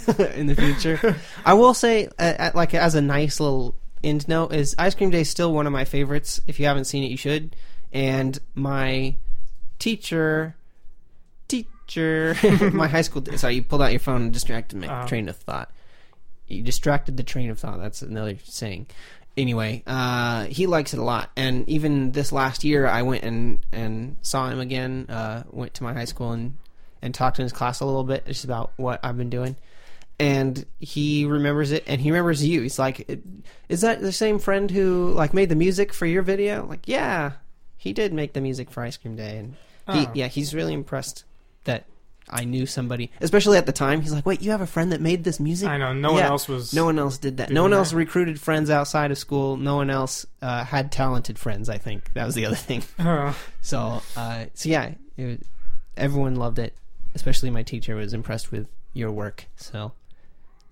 [0.36, 1.16] in the future.
[1.46, 5.10] I will say, uh, uh, like as a nice little end note, is Ice Cream
[5.10, 6.40] Day is still one of my favorites.
[6.48, 7.56] If you haven't seen it, you should.
[7.94, 9.16] And my
[9.80, 10.56] teacher,
[11.88, 12.36] teacher,
[12.74, 13.24] my high school.
[13.38, 15.08] Sorry, you pulled out your phone and distracted my Oh.
[15.08, 15.72] train of thought.
[16.48, 17.80] You distracted the train of thought.
[17.80, 18.88] That's another saying.
[19.38, 23.60] Anyway, uh, he likes it a lot, and even this last year, I went and
[23.72, 25.08] and saw him again.
[25.10, 26.56] Uh, went to my high school and
[27.02, 29.56] and talked in his class a little bit just about what I've been doing.
[30.18, 32.62] And he remembers it, and he remembers you.
[32.62, 33.10] He's like,
[33.68, 37.34] "Is that the same friend who like made the music for your video?" Like, yeah,
[37.76, 39.56] he did make the music for Ice Cream Day, and
[39.98, 40.12] he Oh.
[40.16, 41.26] yeah, he's really impressed
[41.66, 41.86] that
[42.28, 44.02] I knew somebody, especially at the time.
[44.02, 46.24] He's like, "Wait, you have a friend that made this music?" I know no one
[46.24, 46.74] else was.
[46.74, 47.52] No one else did that.
[47.52, 49.58] No one else recruited friends outside of school.
[49.58, 51.70] No one else uh, had talented friends.
[51.70, 52.82] I think that was the other thing.
[53.00, 55.38] Uh, So, uh, so yeah, it was,
[55.98, 56.74] everyone loved it.
[57.14, 59.46] Especially my teacher was impressed with your work.
[59.56, 59.94] So,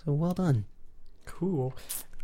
[0.04, 0.66] so well done.
[1.26, 1.74] cool.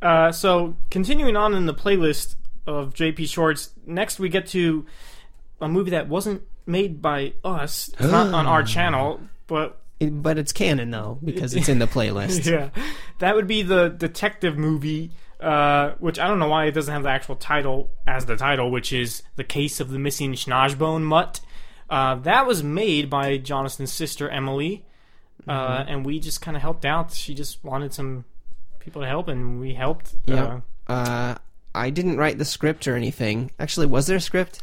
[0.02, 4.86] Uh, so continuing on in the playlist of JP Shorts, next we get to
[5.62, 7.90] a movie that wasn't made by us.
[8.00, 11.88] It's not on our channel, but It, but it's canon though because it's in the
[11.88, 12.46] playlist.
[12.52, 12.70] yeah,
[13.18, 15.12] that would be the detective movie.
[15.42, 18.72] Uh, which I don't know why it doesn't have the actual title as the title,
[18.72, 21.40] which is "The Case of the Missing Schnozbone Mutt."
[21.90, 24.86] Uh, that was made by Jonathan's sister Emily,
[25.48, 27.14] uh, and we just kind of helped out.
[27.14, 28.26] She just wanted some
[28.80, 30.14] people to help, and we helped.
[30.26, 30.60] Yeah.
[30.88, 31.36] Uh, Uh,
[31.74, 33.52] I didn't write the script or anything.
[33.60, 34.62] Actually, was there a script?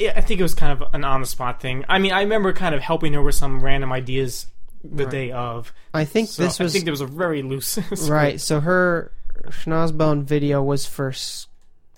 [0.00, 1.84] Yeah, I think it was kind of an on the spot thing.
[1.88, 4.46] I mean, I remember kind of helping her with some random ideas
[4.82, 5.10] the Right.
[5.12, 5.72] day of.
[5.94, 7.78] I think So this was I think there was a very loose.
[8.08, 8.40] right.
[8.40, 9.12] So her
[9.48, 11.48] Schnozbone video was first.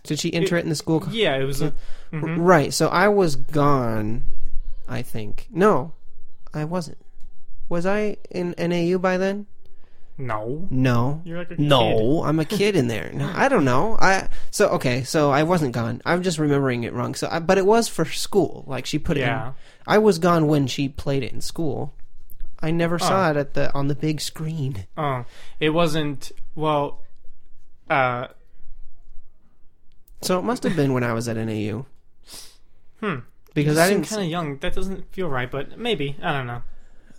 [0.02, 1.00] Did she enter it, in the school?
[1.00, 1.72] co- Yeah, it was a.
[2.12, 2.36] mhm.
[2.38, 2.74] Right.
[2.74, 4.24] So I was gone.
[4.88, 5.92] I think no,
[6.52, 6.98] I wasn't.
[7.68, 9.46] Was I in NAU by then?
[10.18, 11.22] No, No.
[11.24, 11.60] you're like a kid.
[11.60, 13.10] No, I'm a kid in there.
[13.12, 13.96] No, I don't know.
[14.00, 15.02] I so okay.
[15.04, 16.02] So I wasn't gone.
[16.04, 17.14] I'm just remembering it wrong.
[17.14, 18.64] So, I, but it was for school.
[18.66, 19.20] Like she put it.
[19.20, 19.48] Yeah.
[19.48, 19.54] in.
[19.86, 21.94] I was gone when she played it in school.
[22.60, 24.86] I never saw it at the on the big screen.
[24.96, 25.24] Oh,
[25.58, 26.30] it wasn't.
[26.54, 27.02] Well,
[27.90, 28.28] uh,
[30.20, 31.86] So it must have been when I was at NAU
[33.00, 33.16] hmm.
[33.54, 34.06] because I didn't.
[34.06, 34.58] kind of young.
[34.58, 36.62] That doesn't feel right, but maybe I don't know.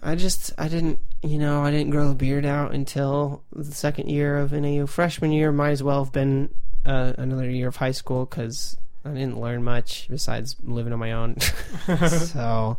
[0.01, 0.99] I just I didn't.
[1.23, 4.85] You know, I didn't grow the beard out until the second year of NAU.
[4.85, 6.53] Freshman year might as well have been
[6.85, 11.13] uh, another year of high school because I didn't learn much besides living on my
[11.13, 11.39] own.
[12.09, 12.77] so,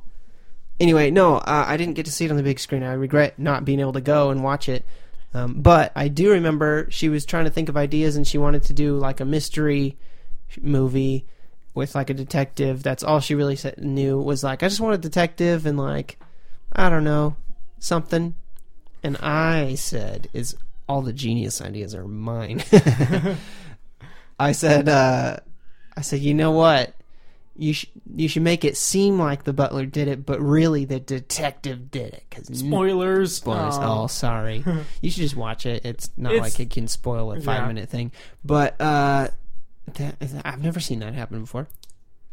[0.79, 2.83] anyway, no, uh, I didn't get to see it on the big screen.
[2.83, 4.85] I regret not being able to go and watch it.
[5.33, 8.65] Um, but I do remember she was trying to think of ideas and she wanted
[8.65, 9.97] to do like a mystery
[10.61, 11.27] movie
[11.75, 12.83] with like a detective.
[12.83, 16.19] That's all she really knew was like, I just want a detective and like,
[16.73, 17.37] I don't know,
[17.79, 18.35] something.
[19.03, 20.57] And I said, is
[20.89, 22.63] all the genius ideas are mine.
[24.39, 25.37] I said, uh,
[25.97, 26.95] I said, you know what?
[27.57, 30.99] You sh- you should make it seem like the butler did it, but really the
[30.99, 32.25] detective did it.
[32.31, 33.37] Cause Spoilers.
[33.37, 33.77] Spoilers.
[33.79, 34.09] Oh.
[34.09, 34.65] Sorry.
[35.03, 35.85] you should just watch it.
[35.85, 37.67] It's not It's- like it can spoil a five Yeah.
[37.69, 38.11] minute thing.
[38.45, 39.29] But uh,
[39.95, 41.69] that, I've never seen that happen before.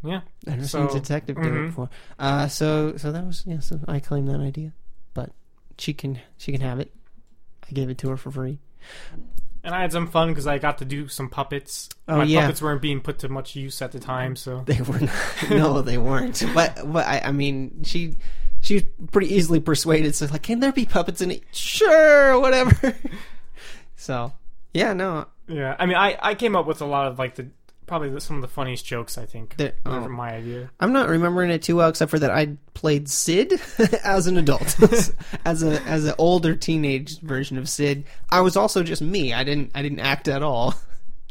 [0.03, 0.21] Yeah.
[0.47, 1.63] I've never So- seen detective do mhm.
[1.65, 1.89] it before.
[2.17, 3.59] Uh, so so that was yeah.
[3.59, 4.73] So I claim that idea,
[5.13, 5.31] but
[5.77, 6.91] she can she can have it.
[7.67, 8.59] I gave it to her for free.
[9.63, 11.87] And I had some fun because I got to do some puppets.
[12.07, 12.41] Oh, My yeah.
[12.41, 15.11] puppets weren't being put to much use at the time, so They were not,
[15.51, 16.43] no, they weren't.
[16.55, 18.15] But but I, I mean, she
[18.61, 20.15] she was pretty easily persuaded.
[20.15, 21.43] So like, can there be puppets in it?
[21.51, 22.95] Sure, whatever.
[23.95, 24.33] so
[24.73, 25.75] yeah, no, yeah.
[25.77, 27.47] I mean, I I came up with a lot of like the
[27.91, 29.17] probably some of the funniest jokes.
[29.17, 30.07] I think were oh.
[30.07, 30.71] my idea.
[30.79, 33.59] I'm not remembering it too well, except for that I played Sid
[34.03, 34.77] as an adult,
[35.45, 38.05] as a as an older teenage version of Sid.
[38.29, 39.33] I was also just me.
[39.33, 40.73] I didn't I didn't act at all.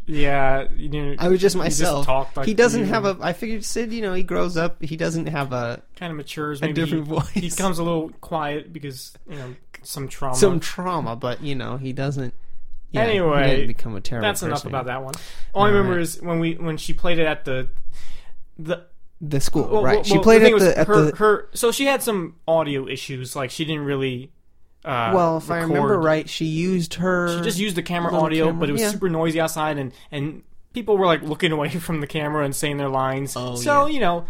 [0.04, 2.04] Yeah, you know, I was just myself.
[2.04, 2.86] talked like he doesn't you.
[2.86, 3.16] have a.
[3.22, 4.82] I figured Sid, you know, he grows up.
[4.82, 6.60] He doesn't have a kind of matures.
[6.60, 7.30] a different he, voice.
[7.30, 10.36] he becomes a little quiet because you know some trauma.
[10.36, 12.34] some trauma, but you know, he doesn't.
[12.92, 14.28] Yeah, he Anyway, didn't become a terrible.
[14.28, 15.14] That's enough about that one.
[15.54, 16.00] All I remember right.
[16.02, 17.68] is when we when she played it at the
[18.58, 18.84] the
[19.20, 19.96] The school, well, right?
[19.96, 21.16] well, she well, played the at was the at her, the.
[21.16, 24.32] her so she had some audio issues like she didn't really
[24.84, 27.36] uh well, if I remember right, she used her.
[27.38, 28.90] she just used the camera audio camera, but it was yeah.
[28.90, 32.78] super noisy outside and and people were like looking away from the camera and saying
[32.78, 33.92] their lines Oh, so yeah.
[33.92, 34.24] you know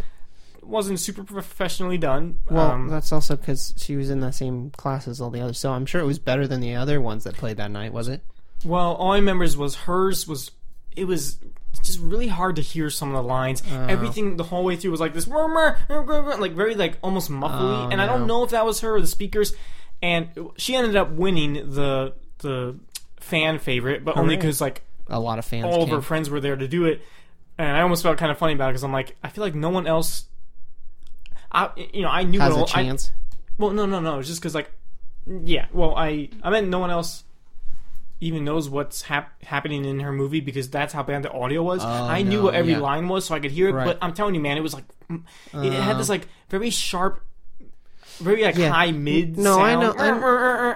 [0.59, 4.71] it wasn't super professionally done Well, um, that's also because she was in the same
[4.73, 7.25] class as all the others, so I'm sure it was better than the other ones
[7.25, 7.93] that played that night.
[7.93, 8.23] Was it?
[8.65, 10.51] Well, all I remember is was hers was
[10.97, 11.39] it was
[11.83, 13.63] just really hard to hear some of the lines.
[13.71, 13.87] Oh.
[13.89, 17.89] Everything the whole way through was like this murmur, like very like almost muffly, Oh,
[17.91, 19.55] and I don't know if that was her or the speakers.
[20.03, 22.79] And she ended up winning the the
[23.19, 25.65] fan favorite, but only because like A lot of fans.
[25.67, 27.03] all of her friends were there to do it,
[27.59, 29.55] and I almost felt kind of funny about it because I'm like I feel like
[29.55, 30.25] no one else.
[31.53, 33.11] I you know I knew has it a all, I- chance.
[33.59, 34.19] well, no, no, no.
[34.19, 34.71] It's just because, like,
[35.27, 35.67] yeah.
[35.73, 37.25] Well, I, I meant no one else
[38.21, 41.83] even knows what's hap- happening in her movie because that's how bad the audio was.
[41.83, 42.79] Oh, I knew no, what every yeah.
[42.81, 43.73] line was, so I could hear it.
[43.73, 43.85] Right.
[43.87, 45.21] But I'm telling you, man, it was like it,
[45.55, 46.15] it had this Uh.
[46.15, 47.25] like very sharp,
[48.19, 48.71] very like Yeah.
[48.71, 49.39] high mid.
[49.39, 50.09] No, I know- I-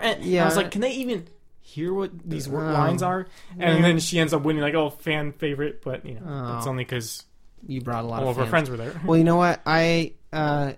[0.02, 1.26] and I was like, can they even
[1.60, 2.52] hear what these Oh.
[2.52, 3.26] lines are?
[3.58, 3.82] And Yeah.
[3.82, 5.82] then she ends up winning, like, oh, fan favorite.
[5.84, 6.58] But you know, Oh.
[6.58, 7.24] it's only because
[7.66, 8.98] You brought a lot all of of her friends were there.
[9.04, 9.60] Well, you know what?
[9.66, 10.72] I uh,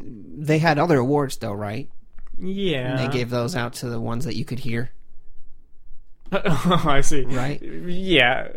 [0.00, 1.88] they had other awards though, right?
[2.38, 2.90] Yeah.
[2.90, 4.90] And they gave those out to the ones that you could hear,
[6.32, 7.22] I see.
[7.22, 7.60] right?
[7.62, 8.48] Yeah.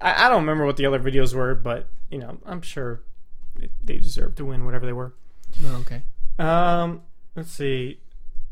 [0.00, 3.02] I, I don't remember what the other videos were, but you know, I'm sure
[3.82, 5.14] they deserve to win whatever they were.
[5.64, 6.02] Oh, okay.
[6.38, 7.02] Um,
[7.36, 8.00] let's see.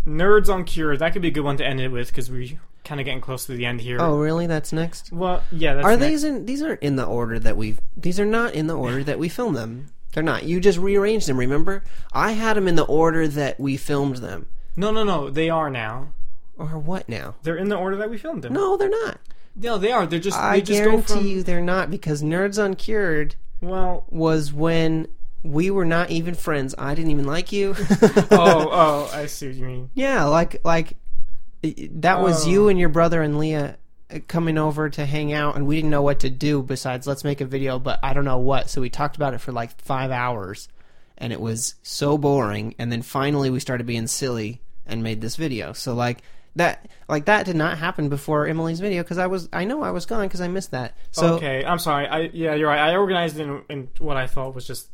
[0.07, 0.99] Nerds Uncured.
[0.99, 3.21] That could be a good one to end it with because we kind of getting
[3.21, 3.99] close to the end here.
[4.01, 4.47] Oh, really?
[4.47, 5.13] That's next.
[5.13, 5.75] well, yeah.
[5.75, 6.05] That's are next.
[6.07, 6.47] these in?
[6.47, 7.77] These aren't in the order that we.
[7.97, 9.87] These are not in the order that we filmed them.
[10.13, 10.45] They're not.
[10.45, 11.39] You just rearranged them.
[11.39, 14.47] Remember, I had them in the order that we filmed them.
[14.77, 15.31] No, no, no.
[15.31, 16.15] They are now.
[16.61, 17.37] Or what now?
[17.43, 18.53] They're in the order that we filmed them.
[18.53, 19.19] No, they're not.
[19.57, 20.07] no, they are.
[20.07, 20.37] They're just.
[20.39, 21.27] I they just guarantee go from.
[21.27, 25.09] you they're not because Nerds Uncured Well, was when
[25.43, 26.75] we were not even friends.
[26.77, 27.75] I didn't even like you.
[28.03, 29.91] oh, oh, I see what you mean.
[29.95, 30.97] yeah, like like
[31.63, 32.51] that was Oh.
[32.51, 33.77] you and your brother and Leah
[34.11, 37.25] uh, coming over to hang out, and we didn't know what to do besides let's
[37.25, 38.69] make a video, but I don't know what.
[38.71, 40.69] So we talked about it for like five hours,
[41.17, 42.75] and it was so boring.
[42.79, 45.73] And then finally we started being silly and made this video.
[45.73, 46.23] So like
[46.57, 49.91] that like that did not happen before Emily's video because I was I know I
[49.91, 50.97] was gone because I missed that.
[51.11, 52.07] So okay, I'm sorry.
[52.07, 52.81] I yeah, you're right.
[52.81, 54.89] I organized in, in what I thought was just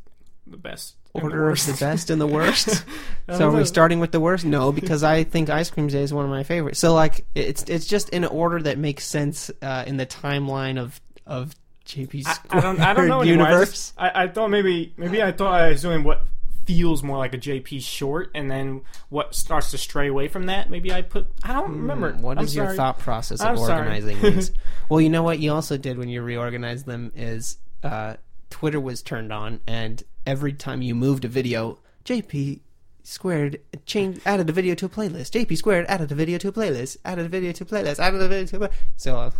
[0.47, 0.95] the best.
[1.13, 2.85] order of the best and the worst.
[3.29, 4.45] So are we starting with the worst?
[4.45, 6.79] No, because I think Ice Cream Day is one of my favorites.
[6.79, 10.79] So like it's it's just in an order that makes sense uh, in the timeline
[10.81, 11.53] of of
[11.87, 12.81] JP's I, I don't.
[12.81, 13.93] I don't know universe.
[13.99, 16.25] I, I thought maybe maybe I thought I was doing what
[16.67, 20.69] feels more like a JP short, and then what starts to stray away from that.
[20.69, 21.27] Maybe I put.
[21.43, 22.13] I don't remember.
[22.13, 23.79] Hmm, What I'm is your thought process of I'm sorry.
[23.79, 24.53] organizing these?
[24.89, 28.17] well, you know what you also did when you reorganized them is uh,
[28.51, 32.61] Twitter was turned on, and every time you moved a video, JP
[33.03, 35.31] squared changed added a video to a playlist.
[35.31, 36.97] JP squared added a video to a playlist.
[37.05, 38.01] Added a video to a playlist.
[38.01, 38.73] Added a video to a playlist.
[38.97, 39.31] So, uh,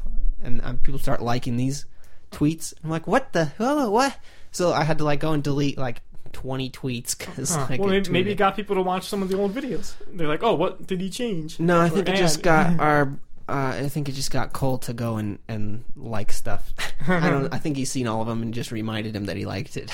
[0.43, 1.85] and um, people start liking these
[2.31, 2.73] tweets.
[2.85, 4.17] I'm like, what the oh, what?
[4.53, 6.03] So I had to like go and delete like
[6.33, 7.67] 20 tweets because Huh.
[7.71, 9.95] like well, maybe, maybe it got people to watch some of the old videos.
[10.13, 13.13] They're like, "Oh, what did he change?" No, I Or think it just got our.
[13.49, 16.75] Uh, I think it just got Cole to go and, and like stuff.
[17.09, 17.53] I don't.
[17.55, 19.91] I think he's seen all of them and just reminded him that he liked it.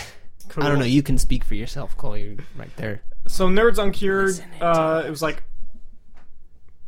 [0.48, 0.64] Cool.
[0.64, 0.84] I don't know.
[0.86, 2.16] You can speak for yourself, Cole.
[2.16, 3.02] You're right there.
[3.26, 4.26] So nerds uncured.
[4.28, 4.62] Listen it.
[4.62, 5.42] Uh, it was like,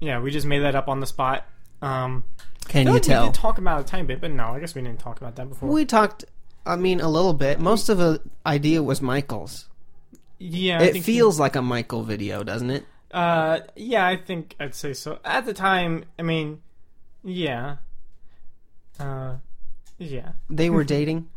[0.00, 1.46] yeah, we just made that up on the spot.
[1.82, 2.24] Um,
[2.68, 3.24] Can you like tell?
[3.24, 5.20] We did talk about it a tiny bit, but no, I guess we didn't talk
[5.20, 5.68] about that before.
[5.68, 6.24] We talked.
[6.66, 7.60] I mean, a little bit.
[7.60, 9.68] Most of the idea was Michael's.
[10.38, 12.86] yeah, I it think- feels like a Michael video, doesn't it?
[13.10, 15.18] Uh, yeah, I think I'd say so.
[15.24, 16.62] At the time, I mean,
[17.22, 17.76] yeah,
[18.98, 19.36] uh,
[19.98, 20.32] yeah.
[20.50, 21.28] They were dating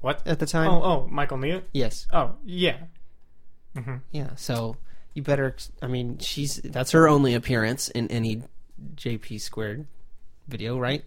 [0.00, 0.26] What?
[0.26, 0.68] at the time.
[0.70, 1.62] Oh, oh, Michael Nia.
[1.72, 2.06] Yes.
[2.12, 2.78] Oh, yeah.
[3.76, 4.30] hmm Yeah.
[4.36, 4.76] So
[5.14, 5.54] you better.
[5.80, 8.42] I mean, she's that's her only appearance in any
[8.96, 9.86] JP squared
[10.48, 11.04] video, right?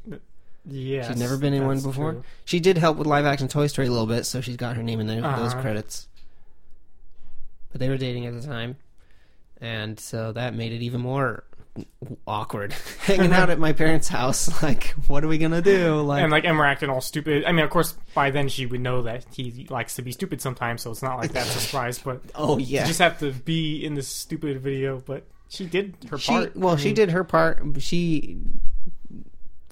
[0.72, 1.08] Yeah.
[1.08, 2.24] She's never been in one before.
[2.46, 4.84] She did help with live action Toy Story a little bit, so she's got her
[4.84, 5.62] name in the, those Uh-huh.
[5.62, 6.08] credits.
[7.72, 8.78] But they were dating at the time,
[9.62, 11.44] and so that made it even more
[12.28, 12.74] awkward.
[13.02, 16.02] Hanging out at my parents' house, like, what are we gonna do?
[16.02, 17.46] Like, and like Emma acting all stupid.
[17.46, 20.42] I mean, of course, by then she would know that he likes to be stupid
[20.42, 22.00] sometimes, so it's not like that's a surprise.
[22.00, 25.00] But oh yeah, you just have to be in this stupid video.
[25.00, 26.56] But she did her she part.
[26.56, 27.62] well, I she did her part.
[27.80, 28.40] She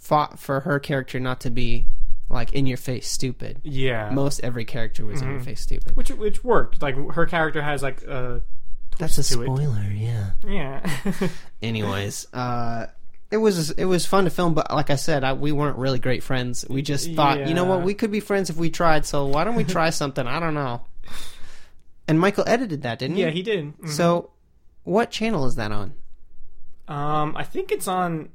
[0.08, 1.86] fought for her character not to be
[2.30, 3.60] like in your face stupid.
[3.64, 5.46] Yeah, Most every character was in your Mhm.
[5.46, 5.96] face stupid.
[5.96, 6.82] which which worked.
[6.82, 8.42] Like her character has like a
[8.98, 9.46] That's a twist to it.
[9.46, 10.32] spoiler, yeah.
[10.48, 11.30] Yeah.
[11.62, 12.88] anyways uh
[13.32, 16.00] it was it was fun to film but like i said I, we weren't really
[16.00, 19.06] great friends we just thought you know what we could be friends if we tried
[19.06, 20.82] so why don't we try something i don't know
[22.08, 23.24] and michael edited that didn't he?
[23.24, 23.78] yeah, he he did.
[23.80, 23.90] Mhm.
[23.90, 24.30] so
[24.84, 25.94] what channel is that on
[26.88, 28.30] um, I think it's on.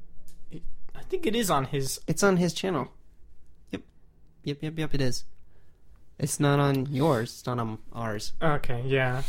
[1.13, 2.01] I think it is on his.
[2.07, 2.87] it's on his channel
[3.69, 3.81] yep
[4.43, 5.25] yep yep yep it is
[6.17, 9.21] it's not on yours it's not on ours Okay, yeah.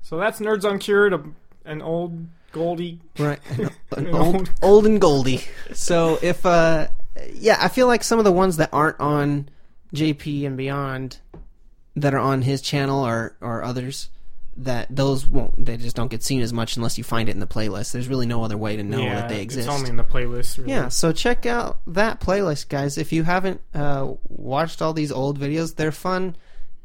[0.00, 1.22] So that's Nerds Uncured, a,
[1.66, 3.00] an old Goldie.
[3.18, 5.42] right an, an old- old and goldie
[5.74, 6.86] so if uh
[7.34, 9.48] yeah i feel like some of the ones that aren't on
[9.94, 11.18] jp and beyond
[11.96, 14.08] that are on his channel or or others
[14.56, 17.40] that those won't they just don't get seen as much unless you find it in
[17.40, 19.90] the playlist there's really no other way to know yeah, that they exist It's only
[19.90, 20.58] in the playlist.
[20.58, 20.70] Really.
[20.70, 25.40] yeah so check out that playlist guys if you haven't uh watched all these old
[25.40, 26.36] videos they're fun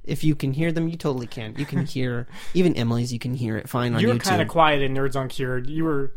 [0.04, 3.34] if you can hear them you totally can you can hear even emily's you can
[3.36, 5.70] hear it fine on You were kind of quiet in Nerds Uncured.
[5.70, 6.12] You were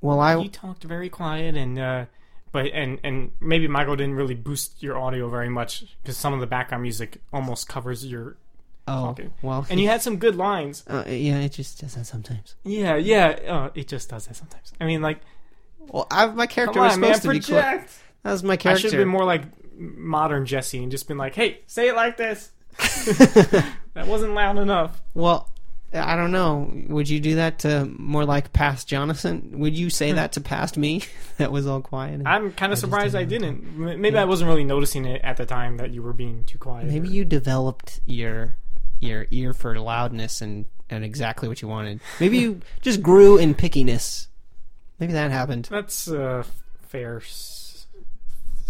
[0.00, 2.04] well i you talked very quiet and uh
[2.52, 6.40] but and and maybe Michael didn't really boost your audio very much because some of
[6.40, 8.36] the background music almost covers your
[8.88, 9.32] oh talking.
[9.42, 10.84] well and you had some good lines.
[10.86, 12.54] Uh, yeah, it just does that sometimes.
[12.64, 13.28] Yeah, yeah.
[13.46, 14.72] Uh, it just does that sometimes.
[14.80, 15.20] I mean, like,
[15.88, 17.64] Well, I, my character was on, man, supposed to be quick.
[17.64, 17.98] project.
[18.22, 18.78] That was my character.
[18.78, 19.42] I should have been more like
[19.78, 22.50] modern Jesse and just been like, "Hey, say it like this."
[23.94, 25.00] that wasn't loud enough.
[25.14, 25.50] well,
[25.92, 26.70] I don't know.
[26.88, 29.60] Would you do that to more like past Jonathan?
[29.60, 31.02] Would you say that to past me?
[31.38, 32.22] that was all quiet.
[32.26, 35.76] I'm kind of surprised I didn't Maybe I wasn't really noticing it at the time
[35.78, 36.86] that you were being too quiet.
[36.86, 38.56] Maybe or- you developed your
[39.06, 42.00] your ear for loudness and and exactly what you wanted.
[42.20, 44.28] Maybe you just grew in pickiness.
[45.00, 45.68] Maybe that happened.
[45.70, 46.44] That's a
[46.88, 47.86] fair s-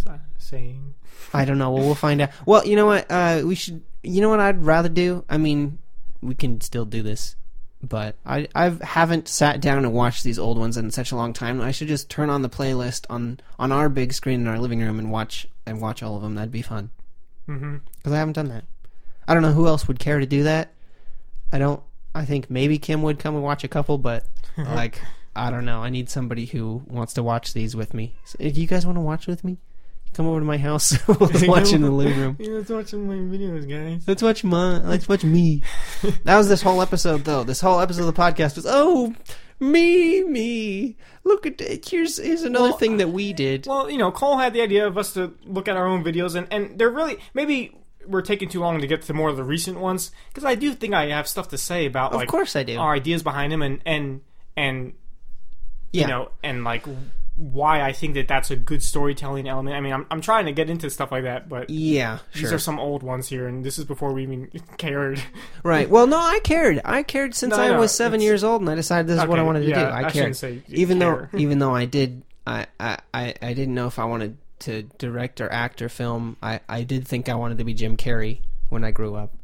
[0.06, 0.94] s- saying.
[1.34, 1.72] I don't know.
[1.72, 2.30] Well, we'll find out.
[2.46, 3.06] Well, you know what?
[3.10, 3.82] Uh, we should.
[4.02, 5.24] You know what I'd rather do?
[5.28, 5.78] I mean,
[6.22, 7.36] we can still do this,
[7.82, 11.32] but I I haven't sat down and watched these old ones in such a long
[11.32, 11.60] time.
[11.60, 14.80] I should just turn on the playlist on on our big screen in our living
[14.80, 16.34] room and watch and watch all of them.
[16.36, 16.90] That'd be fun
[17.46, 18.64] hmm because I haven't done that.
[19.28, 20.72] I don't know who else would care to do that.
[21.52, 21.82] I don't.
[22.14, 24.24] I think maybe Kim would come and watch a couple, but
[24.56, 24.74] mm-hmm.
[24.74, 25.00] like
[25.34, 25.82] I don't know.
[25.82, 28.14] I need somebody who wants to watch these with me.
[28.24, 29.58] So, if you guys want to watch with me,
[30.14, 30.96] come over to my house.
[31.20, 32.36] let's watch in the living room.
[32.38, 34.02] Yeah, let's watch some of my videos, guys.
[34.08, 34.78] Let's watch my.
[34.78, 35.62] Let's watch me.
[36.24, 37.44] that was this whole episode, though.
[37.44, 39.14] This whole episode of the podcast was oh
[39.60, 40.96] me me.
[41.24, 41.88] Look at it.
[41.88, 43.66] Here's here's another Well, thing that we did.
[43.66, 46.34] Well, you know, Cole had the idea of us to look at our own videos,
[46.34, 47.76] and and they're really maybe
[48.08, 50.72] we're taking too long to get to more of the recent ones because I do
[50.72, 52.78] think I have stuff to say about of course I do.
[52.78, 54.20] our ideas behind them and and
[54.56, 54.94] and
[55.92, 56.02] yeah.
[56.02, 56.86] you know and like
[57.36, 59.76] why I think that that's a good storytelling element.
[59.76, 62.18] I mean, I'm I'm trying to get into stuff like that, but yeah.
[62.34, 65.22] these are some old ones here, and this is before we even cared.
[65.62, 65.88] Right.
[65.88, 66.80] Well, no, I cared.
[66.84, 69.28] I cared since No, I no, was seven years old, and I decided this is
[69.28, 69.86] what I wanted to yeah, do.
[69.86, 70.42] I, I cared.
[70.68, 71.28] even care.
[71.30, 74.82] though, even though I did, I, I, I, I didn't know if I wanted to
[74.98, 76.36] direct or act or film.
[76.42, 79.34] I, I did think I wanted to be Jim Carrey when I grew up,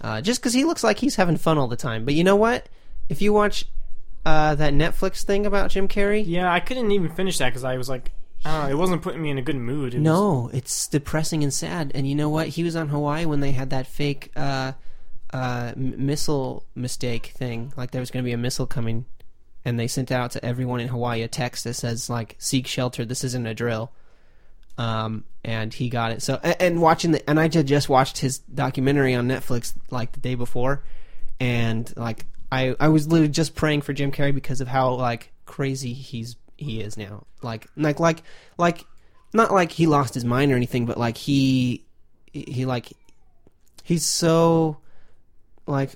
[0.00, 2.04] uh, just because he looks like he's having fun all the time.
[2.04, 2.68] But you know what?
[3.08, 3.66] If you watch
[4.24, 7.76] uh, that Netflix thing about Jim Carrey, Yeah, I couldn't even finish that because I
[7.76, 8.12] was like,
[8.44, 9.94] I it wasn't putting me in a good mood.
[9.94, 11.92] It was- No, it's depressing and sad.
[11.94, 12.48] And you know what?
[12.48, 14.72] He was on Hawaii when they had that fake uh,
[15.32, 17.72] uh, m- missile mistake thing.
[17.76, 19.06] Like there was going to be a missile coming,
[19.64, 23.04] and they sent out to everyone in Hawaii a text that says like "Seek shelter.
[23.04, 23.92] This isn't a drill."
[24.82, 26.22] Um, and he got it.
[26.22, 30.34] So and, watching the and I just watched his documentary on Netflix like the day
[30.34, 30.84] before,
[31.38, 35.32] and like I I was literally just praying for Jim Carrey because of how like
[35.46, 37.26] crazy he's he is now.
[37.42, 38.22] Like like like
[38.58, 38.84] like
[39.32, 41.84] not like he lost his mind or anything, but like he
[42.32, 42.88] he like
[43.84, 44.78] he's so
[45.66, 45.90] like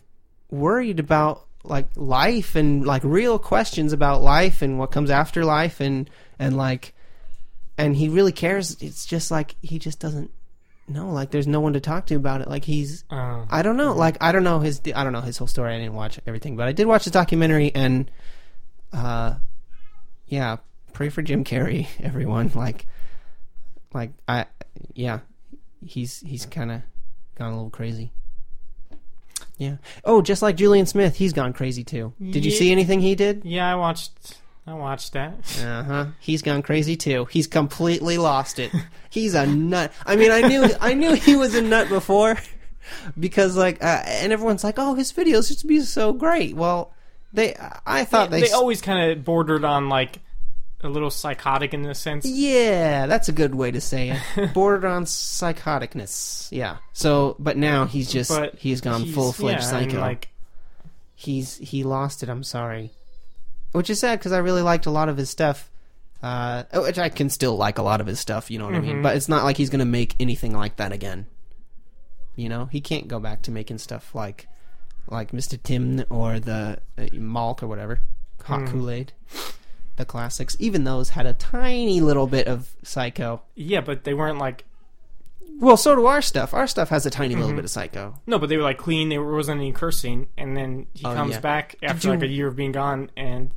[0.49, 5.81] worried about like life and like real questions about life and what comes after life
[5.81, 6.09] and
[6.39, 6.95] and like
[7.79, 8.77] and he really cares.
[8.81, 10.31] It's just like he just doesn't
[10.89, 11.11] know.
[11.11, 12.49] Like there's no one to talk to about it.
[12.49, 13.93] Like he's Uh, I don't know.
[13.95, 15.75] Like I don't know his I don't know his whole story.
[15.75, 18.11] I didn't watch everything, but I did watch the documentary and
[18.93, 19.35] uh
[20.27, 20.57] yeah,
[20.93, 22.51] pray for Jim Carrey, everyone.
[22.55, 22.87] Like
[23.93, 24.47] like I
[24.95, 25.21] yeah,
[25.85, 26.83] he's he's kind of
[27.37, 28.13] gone a little crazy.
[29.59, 29.77] Yeah.
[30.05, 32.13] Oh, just like Julian Smith, he's gone crazy too.
[32.21, 33.43] Did you see anything he did?
[33.45, 34.37] yeah, I watched.
[34.67, 35.35] I watched that.
[35.63, 36.07] Uh huh.
[36.19, 37.27] He's gone crazy too.
[37.27, 38.73] He's completely lost it.
[39.11, 39.93] He's a nut.
[40.05, 42.37] I mean, I knew I knew he was a nut before,
[43.19, 46.93] because like, uh, and everyone's like, "Oh, his videos used to be so great." Well,
[47.33, 47.55] they,
[47.87, 50.19] I thought they, they, they always kind of bordered on like
[50.83, 52.27] a little psychotic in a sense.
[52.27, 54.53] yeah, that's a good way to say it.
[54.55, 56.49] Bordered on psychoticness.
[56.51, 56.77] Yeah.
[56.93, 60.01] So, but now he's just But he's gone full fledged yeah, psycho.
[60.01, 60.29] like
[61.15, 62.29] he's he lost it.
[62.29, 62.91] I'm sorry,
[63.73, 65.71] which is sad because I really liked a lot of his stuff.
[66.23, 68.51] Uh, which I can still like a lot of his stuff.
[68.51, 68.97] You know what I mean?
[68.97, 69.03] Mhm.
[69.03, 71.27] But it's not like he's gonna make anything like that again.
[72.35, 74.49] You know, he can't go back to making stuff like
[75.09, 75.63] like Mr.
[75.63, 78.01] Tim or the uh, Malk or whatever,
[78.45, 78.67] Hot Hmm.
[78.67, 79.13] Kool Aid,
[79.97, 80.57] the classics.
[80.59, 83.43] Even those had a tiny little bit of psycho.
[83.55, 84.65] yeah, but they weren't like
[85.59, 86.53] Well, so do our stuff.
[86.53, 87.57] Our stuff has a tiny little Mhm.
[87.57, 88.15] bit of psycho.
[88.27, 89.09] no, but they were like clean.
[89.09, 91.41] There wasn't any cursing, and then he Oh, comes yeah.
[91.41, 93.51] back after you- like a year of being gone, and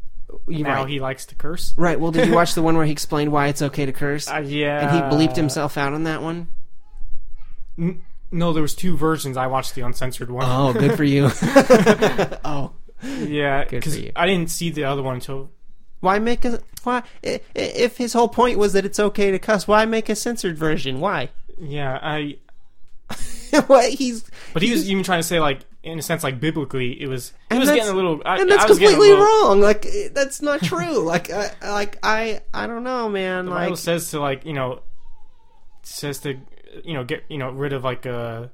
[0.48, 0.90] You're now right.
[0.90, 1.74] he likes to curse.
[1.78, 2.00] Right.
[2.00, 4.30] Well, did you watch the one where he explained why it's okay to curse?
[4.30, 6.48] Uh, yeah, and he bleeped himself out on that one.
[7.78, 9.38] N- no, there was two versions.
[9.38, 10.46] I watched the uncensored one.
[10.48, 11.30] Oh, good for you.
[12.46, 12.72] oh,
[13.04, 13.98] yeah, because.
[14.16, 15.50] I didn't see the other one until
[16.02, 17.04] why make a why?
[17.24, 21.00] If his whole point was that it's okay to cuss, why make a censored version?
[21.02, 21.30] Why?
[21.60, 22.00] Yeah.
[22.02, 22.38] I
[23.68, 27.02] what he's but he was even trying to say like in a sense like biblically
[27.02, 29.62] it was it was getting a little I, and that's completely little- wrong.
[29.62, 31.00] Like eh, that's not true.
[31.00, 33.46] like I like I I don't know, man.
[33.46, 34.82] The like Bible says to like you know
[35.84, 36.38] says to
[36.84, 38.48] you know get you know rid of like uh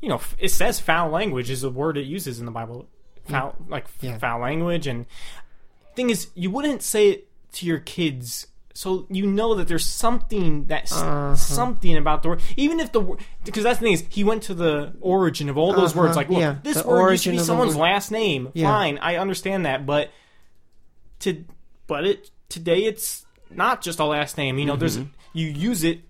[0.00, 2.88] you know it says foul language is a word it uses in the Bible
[3.28, 4.18] foul like Yeah.
[4.18, 5.06] foul language and
[5.94, 10.66] thing is you wouldn't say it to your kids so you know that there's something
[10.66, 11.34] that Uh-huh.
[11.36, 14.42] something about the word, even if the word because that's the thing is he went
[14.44, 16.16] to the origin of all those Uh-huh, words.
[16.16, 18.48] Like, look, yeah, this the word used to be someone's last name.
[18.54, 18.68] Yeah.
[18.68, 20.10] Fine, I understand that, but
[21.20, 21.44] to
[21.86, 24.58] but it today it's not just a last name.
[24.58, 24.96] You know, there's
[25.34, 26.00] you use it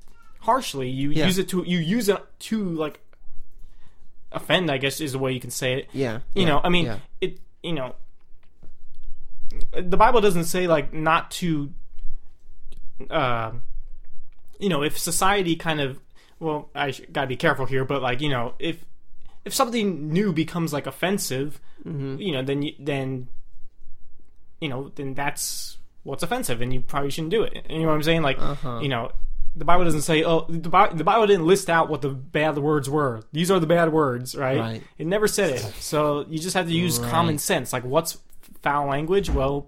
[0.40, 0.88] harshly.
[0.88, 1.18] You Mm-hmm.
[1.18, 1.26] Yeah.
[1.26, 2.18] use it to you use it
[2.50, 3.00] to like
[4.30, 4.70] offend.
[4.70, 5.88] I guess is the way you can say it.
[5.92, 6.20] Yeah.
[6.34, 7.38] You know, I mean, it.
[7.62, 7.94] You know,
[9.72, 11.72] the Bible doesn't say like not to.
[13.10, 13.52] Uh,
[14.58, 15.98] you know, if society kind of
[16.38, 18.84] well, I sh- gotta be careful here, but like you know, if
[19.44, 22.20] if something new becomes like offensive, Mm-hmm.
[22.20, 23.26] you know, then you, then
[24.60, 27.66] you know, then that's what's offensive, and you probably shouldn't do it.
[27.68, 28.22] You know what I'm saying?
[28.22, 28.78] Like, Uh-huh.
[28.80, 29.10] you know,
[29.56, 32.56] the Bible doesn't say, oh, the Bible, the Bible didn't list out what the bad
[32.58, 33.22] words were.
[33.32, 34.58] These are the bad words, right?
[34.60, 34.82] Right.
[34.98, 35.60] It never said it.
[35.80, 37.10] So you just have to use Right.
[37.10, 37.72] common sense.
[37.72, 38.18] Like, what's
[38.62, 39.28] foul language?
[39.28, 39.66] Well,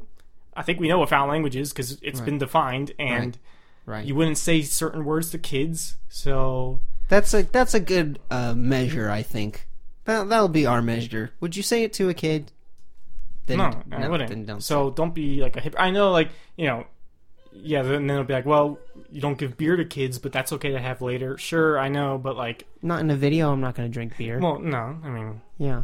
[0.56, 3.38] I think we know what foul language is because it's been defined, and
[3.86, 4.04] Right.
[4.06, 5.96] you wouldn't say certain words to kids.
[6.08, 9.68] So That's a that's a good uh, measure, I think.
[10.04, 11.32] That that'll be our measure.
[11.40, 12.52] Would you say it to a kid?
[13.46, 14.46] Then, no, I then wouldn't.
[14.46, 15.74] don't so don't be like a hip.
[15.78, 16.86] I know, like you know,
[17.52, 17.80] yeah.
[17.80, 18.78] And then they'll be like, well,
[19.10, 21.36] you don't give beer to kids, but that's okay to have later.
[21.36, 23.52] Sure, I know, but like, not in a video.
[23.52, 24.38] I'm not going to drink beer.
[24.38, 24.98] well, no.
[25.04, 25.82] I mean, Yeah.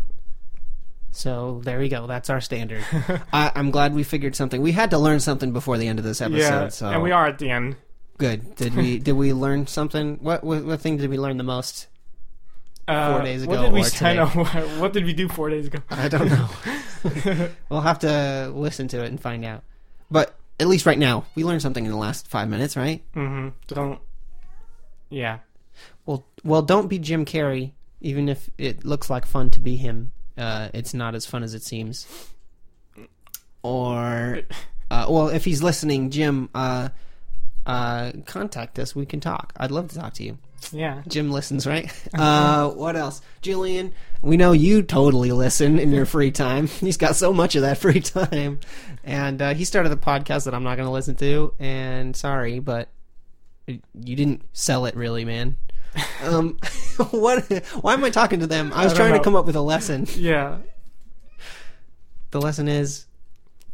[1.13, 2.07] So there we go.
[2.07, 2.85] That's our standard.
[3.33, 4.63] I, I'm glad we figured something.
[4.63, 6.39] We had to learn something before the end of this episode.
[6.39, 7.77] yeah, so and we are at the end.
[8.19, 8.55] good.
[8.57, 10.19] Did we did we learn something?
[10.21, 11.89] What, what what thing did we learn the most?
[12.89, 14.11] Uh, Four days What ago did we or say?
[14.11, 14.27] I know,
[14.81, 15.79] what did we do four days ago?
[15.91, 16.49] I don't know.
[17.69, 19.63] we'll have to listen to it and find out.
[20.11, 23.05] But at least right now, we learned something in the last five minutes, right?
[23.15, 23.49] Mm-hmm.
[23.69, 24.01] Don't.
[25.09, 25.39] Yeah.
[26.05, 27.73] Well, well, don't be Jim Carrey.
[28.01, 30.11] Even if it looks like fun to be him,
[30.41, 32.07] uh, it's not as fun as it seems.
[33.63, 34.41] Or,
[34.91, 36.89] uh, well, if he's listening, Jim, uh,
[37.67, 38.95] uh, contact us.
[38.97, 39.53] We can talk.
[39.57, 40.39] I'd love to talk to you.
[40.73, 41.03] Yeah.
[41.09, 41.91] Jim listens, right?
[42.15, 43.23] Uh, what else?
[43.41, 46.67] Julian, we know you totally listen in your free time.
[46.81, 48.61] He's got so much of that free time.
[49.05, 51.55] And uh, he started a podcast that I'm not going to listen to.
[51.59, 52.89] And sorry, but
[53.67, 55.57] you didn't sell it really, man.
[56.25, 56.59] Um,
[57.11, 57.45] what?
[57.81, 58.73] Why am I talking to them?
[58.75, 60.07] I was I trying to come up with a lesson.
[60.17, 60.59] Yeah.
[62.31, 63.07] The lesson is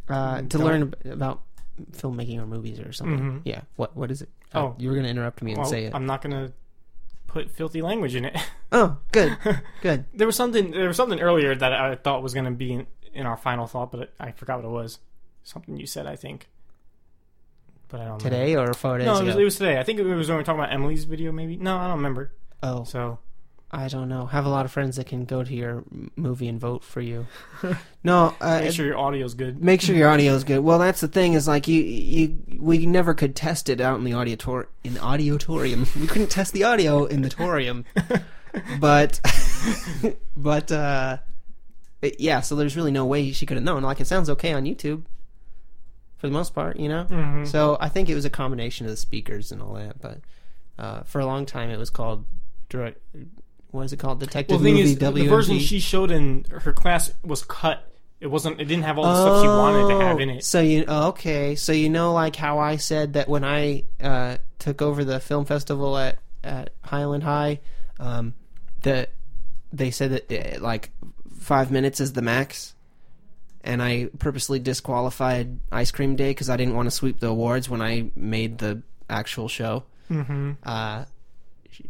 [0.09, 1.41] uh, to Don't- learn about
[1.91, 3.19] filmmaking or movies or something.
[3.19, 3.41] Mhm.
[3.45, 3.61] Yeah.
[3.75, 3.95] What?
[3.95, 4.29] What is it?
[4.53, 4.75] Uh, Oh.
[4.79, 5.93] you were going to interrupt me and Well, say it.
[5.93, 6.53] I'm not gonna
[7.27, 8.35] put filthy language in it.
[8.71, 9.37] Oh, good,
[9.81, 10.05] good.
[10.13, 10.71] there was something.
[10.71, 13.91] There was something earlier that I thought was gonna be in, in our final thought,
[13.91, 14.99] but I forgot what it was.
[15.43, 16.47] Something you said, I think.
[17.89, 18.29] But I don't know.
[18.29, 19.79] Today or four days No, it was, it was today.
[19.79, 21.31] I think it was when we were talking about Emily's video.
[21.31, 22.31] Maybe no, I don't remember.
[22.63, 23.19] oh, So
[23.69, 24.25] I don't know.
[24.25, 25.83] Have a lot of friends that can go to your
[26.15, 27.27] movie and vote for you.
[28.03, 29.61] no, uh, make sure your audio's good.
[29.61, 30.59] make sure your audio is good.
[30.59, 34.05] Well, that's the thing is like you you we never could test it out in
[34.05, 35.93] the audiotor in the audiotorium.
[35.99, 37.83] we couldn't test the audio in the torium,
[38.79, 39.19] but
[40.37, 41.17] but uh,
[42.17, 42.39] yeah.
[42.39, 43.83] So there's really no way she could have known.
[43.83, 45.03] Like it sounds okay on YouTube
[46.17, 47.05] for the most part, you know.
[47.09, 47.47] Mhm.
[47.47, 50.01] So I think it was a combination of the speakers and all that.
[50.01, 50.19] But
[50.77, 52.25] uh, for a long time, it was called
[52.69, 52.99] direct.
[53.71, 54.19] What is it called?
[54.19, 57.83] Detective Well, the movie is, the version she showed in her class was cut.
[58.19, 58.59] It wasn't.
[58.59, 60.43] It didn't have all the stuff she wanted to have in Oh, it.
[60.43, 61.55] So you oh, okay?
[61.55, 65.45] So you know, like how I said that when I uh, took over the film
[65.45, 67.59] festival at at Highland High,
[67.99, 68.33] um,
[68.81, 69.11] that
[69.71, 70.89] they said that uh, like
[71.39, 72.73] five minutes is the max,
[73.67, 77.69] and I purposely disqualified Ice Cream Day because I didn't want to sweep the awards
[77.69, 79.83] when I made the actual show.
[80.09, 80.53] Mm-hmm.
[80.63, 81.05] Uh,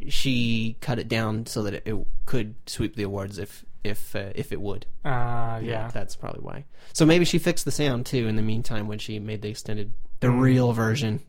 [0.09, 4.31] she cut it down so that it, it could sweep the awards if if uh,
[4.35, 4.85] if it would.
[5.05, 5.89] Uh, yeah.
[5.93, 6.65] That's probably why.
[6.93, 9.93] So maybe she fixed the sound too in the meantime when she made the extended,
[10.19, 10.41] the Mm.
[10.41, 11.21] real version.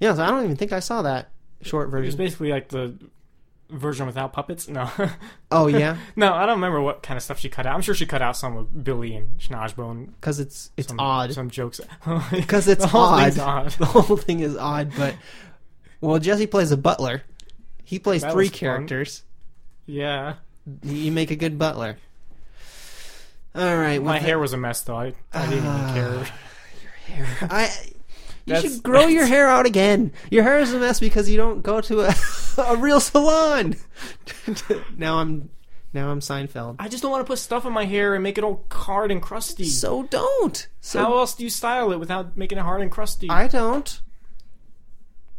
[0.00, 1.28] Yeah, so I don't even think I saw that
[1.62, 2.04] short version.
[2.04, 2.94] It was basically like the
[3.70, 4.68] version without puppets.
[4.68, 4.90] No,
[5.50, 7.74] Oh yeah, no, I don't remember what kind of stuff she cut out.
[7.74, 10.06] I'm sure she cut out some of Billy and Schnozbone.
[10.20, 11.32] because it's it's some, odd.
[11.32, 11.80] Some jokes.
[12.30, 13.38] Because it's the odd.
[13.38, 13.70] odd.
[13.72, 15.14] The whole thing is odd, but
[16.00, 17.22] well, Jesse plays a butler.
[17.84, 18.58] He plays That three was fun.
[18.58, 19.22] characters.
[19.86, 20.34] Yeah.
[20.82, 21.96] You make a good butler.
[23.54, 24.96] All right, My well, hair was a mess though.
[24.96, 25.90] I, I didn't Ah.
[25.90, 26.26] even care.
[27.16, 27.48] Your hair.
[27.50, 27.70] I.
[28.44, 30.12] You That's- should grow your hair out again.
[30.30, 32.14] Your hair is a mess because you don't go to a,
[32.58, 33.76] a real salon.
[34.96, 35.50] now I'm
[35.92, 36.76] now I'm Seinfeld.
[36.78, 39.10] I just don't want to put stuff in my hair and make it all hard
[39.10, 39.64] and crusty.
[39.64, 40.68] So don't.
[40.80, 43.28] So How else do you style it without making it hard and crusty?
[43.30, 44.00] I don't.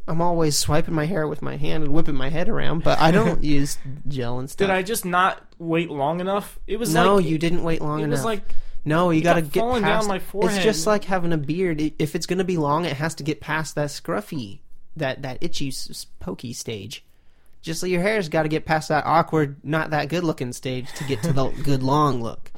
[0.08, 3.12] I'm always swiping my hair with my hand and whipping my head around, but I
[3.12, 3.78] don't use
[4.08, 4.68] gel and stuff.
[4.68, 6.58] Did I just not wait long enough?
[6.66, 8.18] It was No, like you didn't wait long it enough.
[8.18, 8.41] was like
[8.86, 10.08] No, you gotta get falling down past.
[10.08, 11.80] my It's just like having a beard.
[12.00, 14.62] If it's gonna be long, it has to get past that scruffy,
[14.96, 17.06] that that itchy, s- s- pokey stage.
[17.61, 20.91] Just like your hair's got to get past that awkward, not that good looking stage
[20.94, 22.52] to get to the good long look.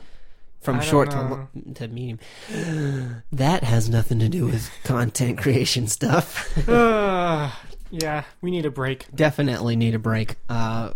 [0.61, 2.19] From I short to lo- to medium.
[3.31, 6.55] That has nothing to do with content creation stuff.
[6.69, 7.51] Ugh.
[7.91, 9.07] yeah, we need a break.
[9.13, 10.35] Definitely need a break.
[10.47, 10.91] Uh,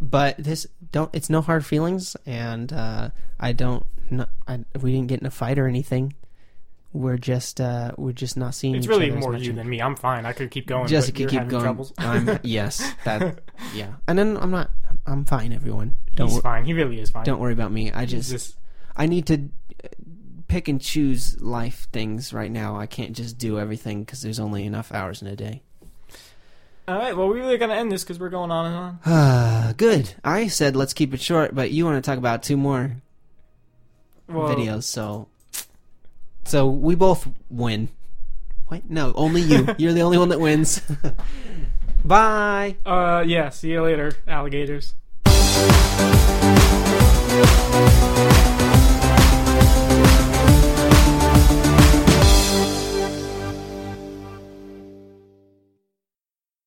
[0.00, 1.14] but this don't.
[1.14, 3.84] It's no hard feelings, and uh, I don't.
[4.10, 6.14] No, I, we didn't get in a fight or anything.
[6.92, 8.74] We're just uh, we're just not seeing.
[8.74, 9.80] It's really more you than me.
[9.80, 10.26] I'm fine.
[10.26, 10.88] I could keep going.
[10.88, 11.62] Jessica you're keep going.
[11.62, 11.92] Troubles.
[11.98, 13.40] I'm yes, that
[13.74, 13.92] yeah.
[14.08, 14.70] And then I'm not.
[15.06, 15.52] I'm fine.
[15.52, 16.64] Everyone, don't He's wor- fine.
[16.64, 17.24] He really is fine.
[17.24, 17.92] don't worry about me.
[17.92, 18.56] I just, just
[18.96, 19.34] I need to
[19.84, 19.88] uh,
[20.48, 22.76] pick and choose life things right now.
[22.76, 25.62] I can't just do everything because there's only enough hours in a day.
[26.88, 27.16] all right.
[27.16, 28.98] Well, we're really gonna end this because we're going on and on.
[29.06, 30.12] Ah, good.
[30.24, 32.96] I said let's keep it short, but you want to talk about two more
[34.28, 35.28] Well, videos, so
[36.50, 37.90] so we both win.
[38.66, 38.90] What?
[38.90, 39.68] no, only you.
[39.78, 40.82] You're the only one that wins.
[42.04, 42.74] Bye.
[42.84, 43.50] Uh, yeah.
[43.50, 44.94] See you later, alligators.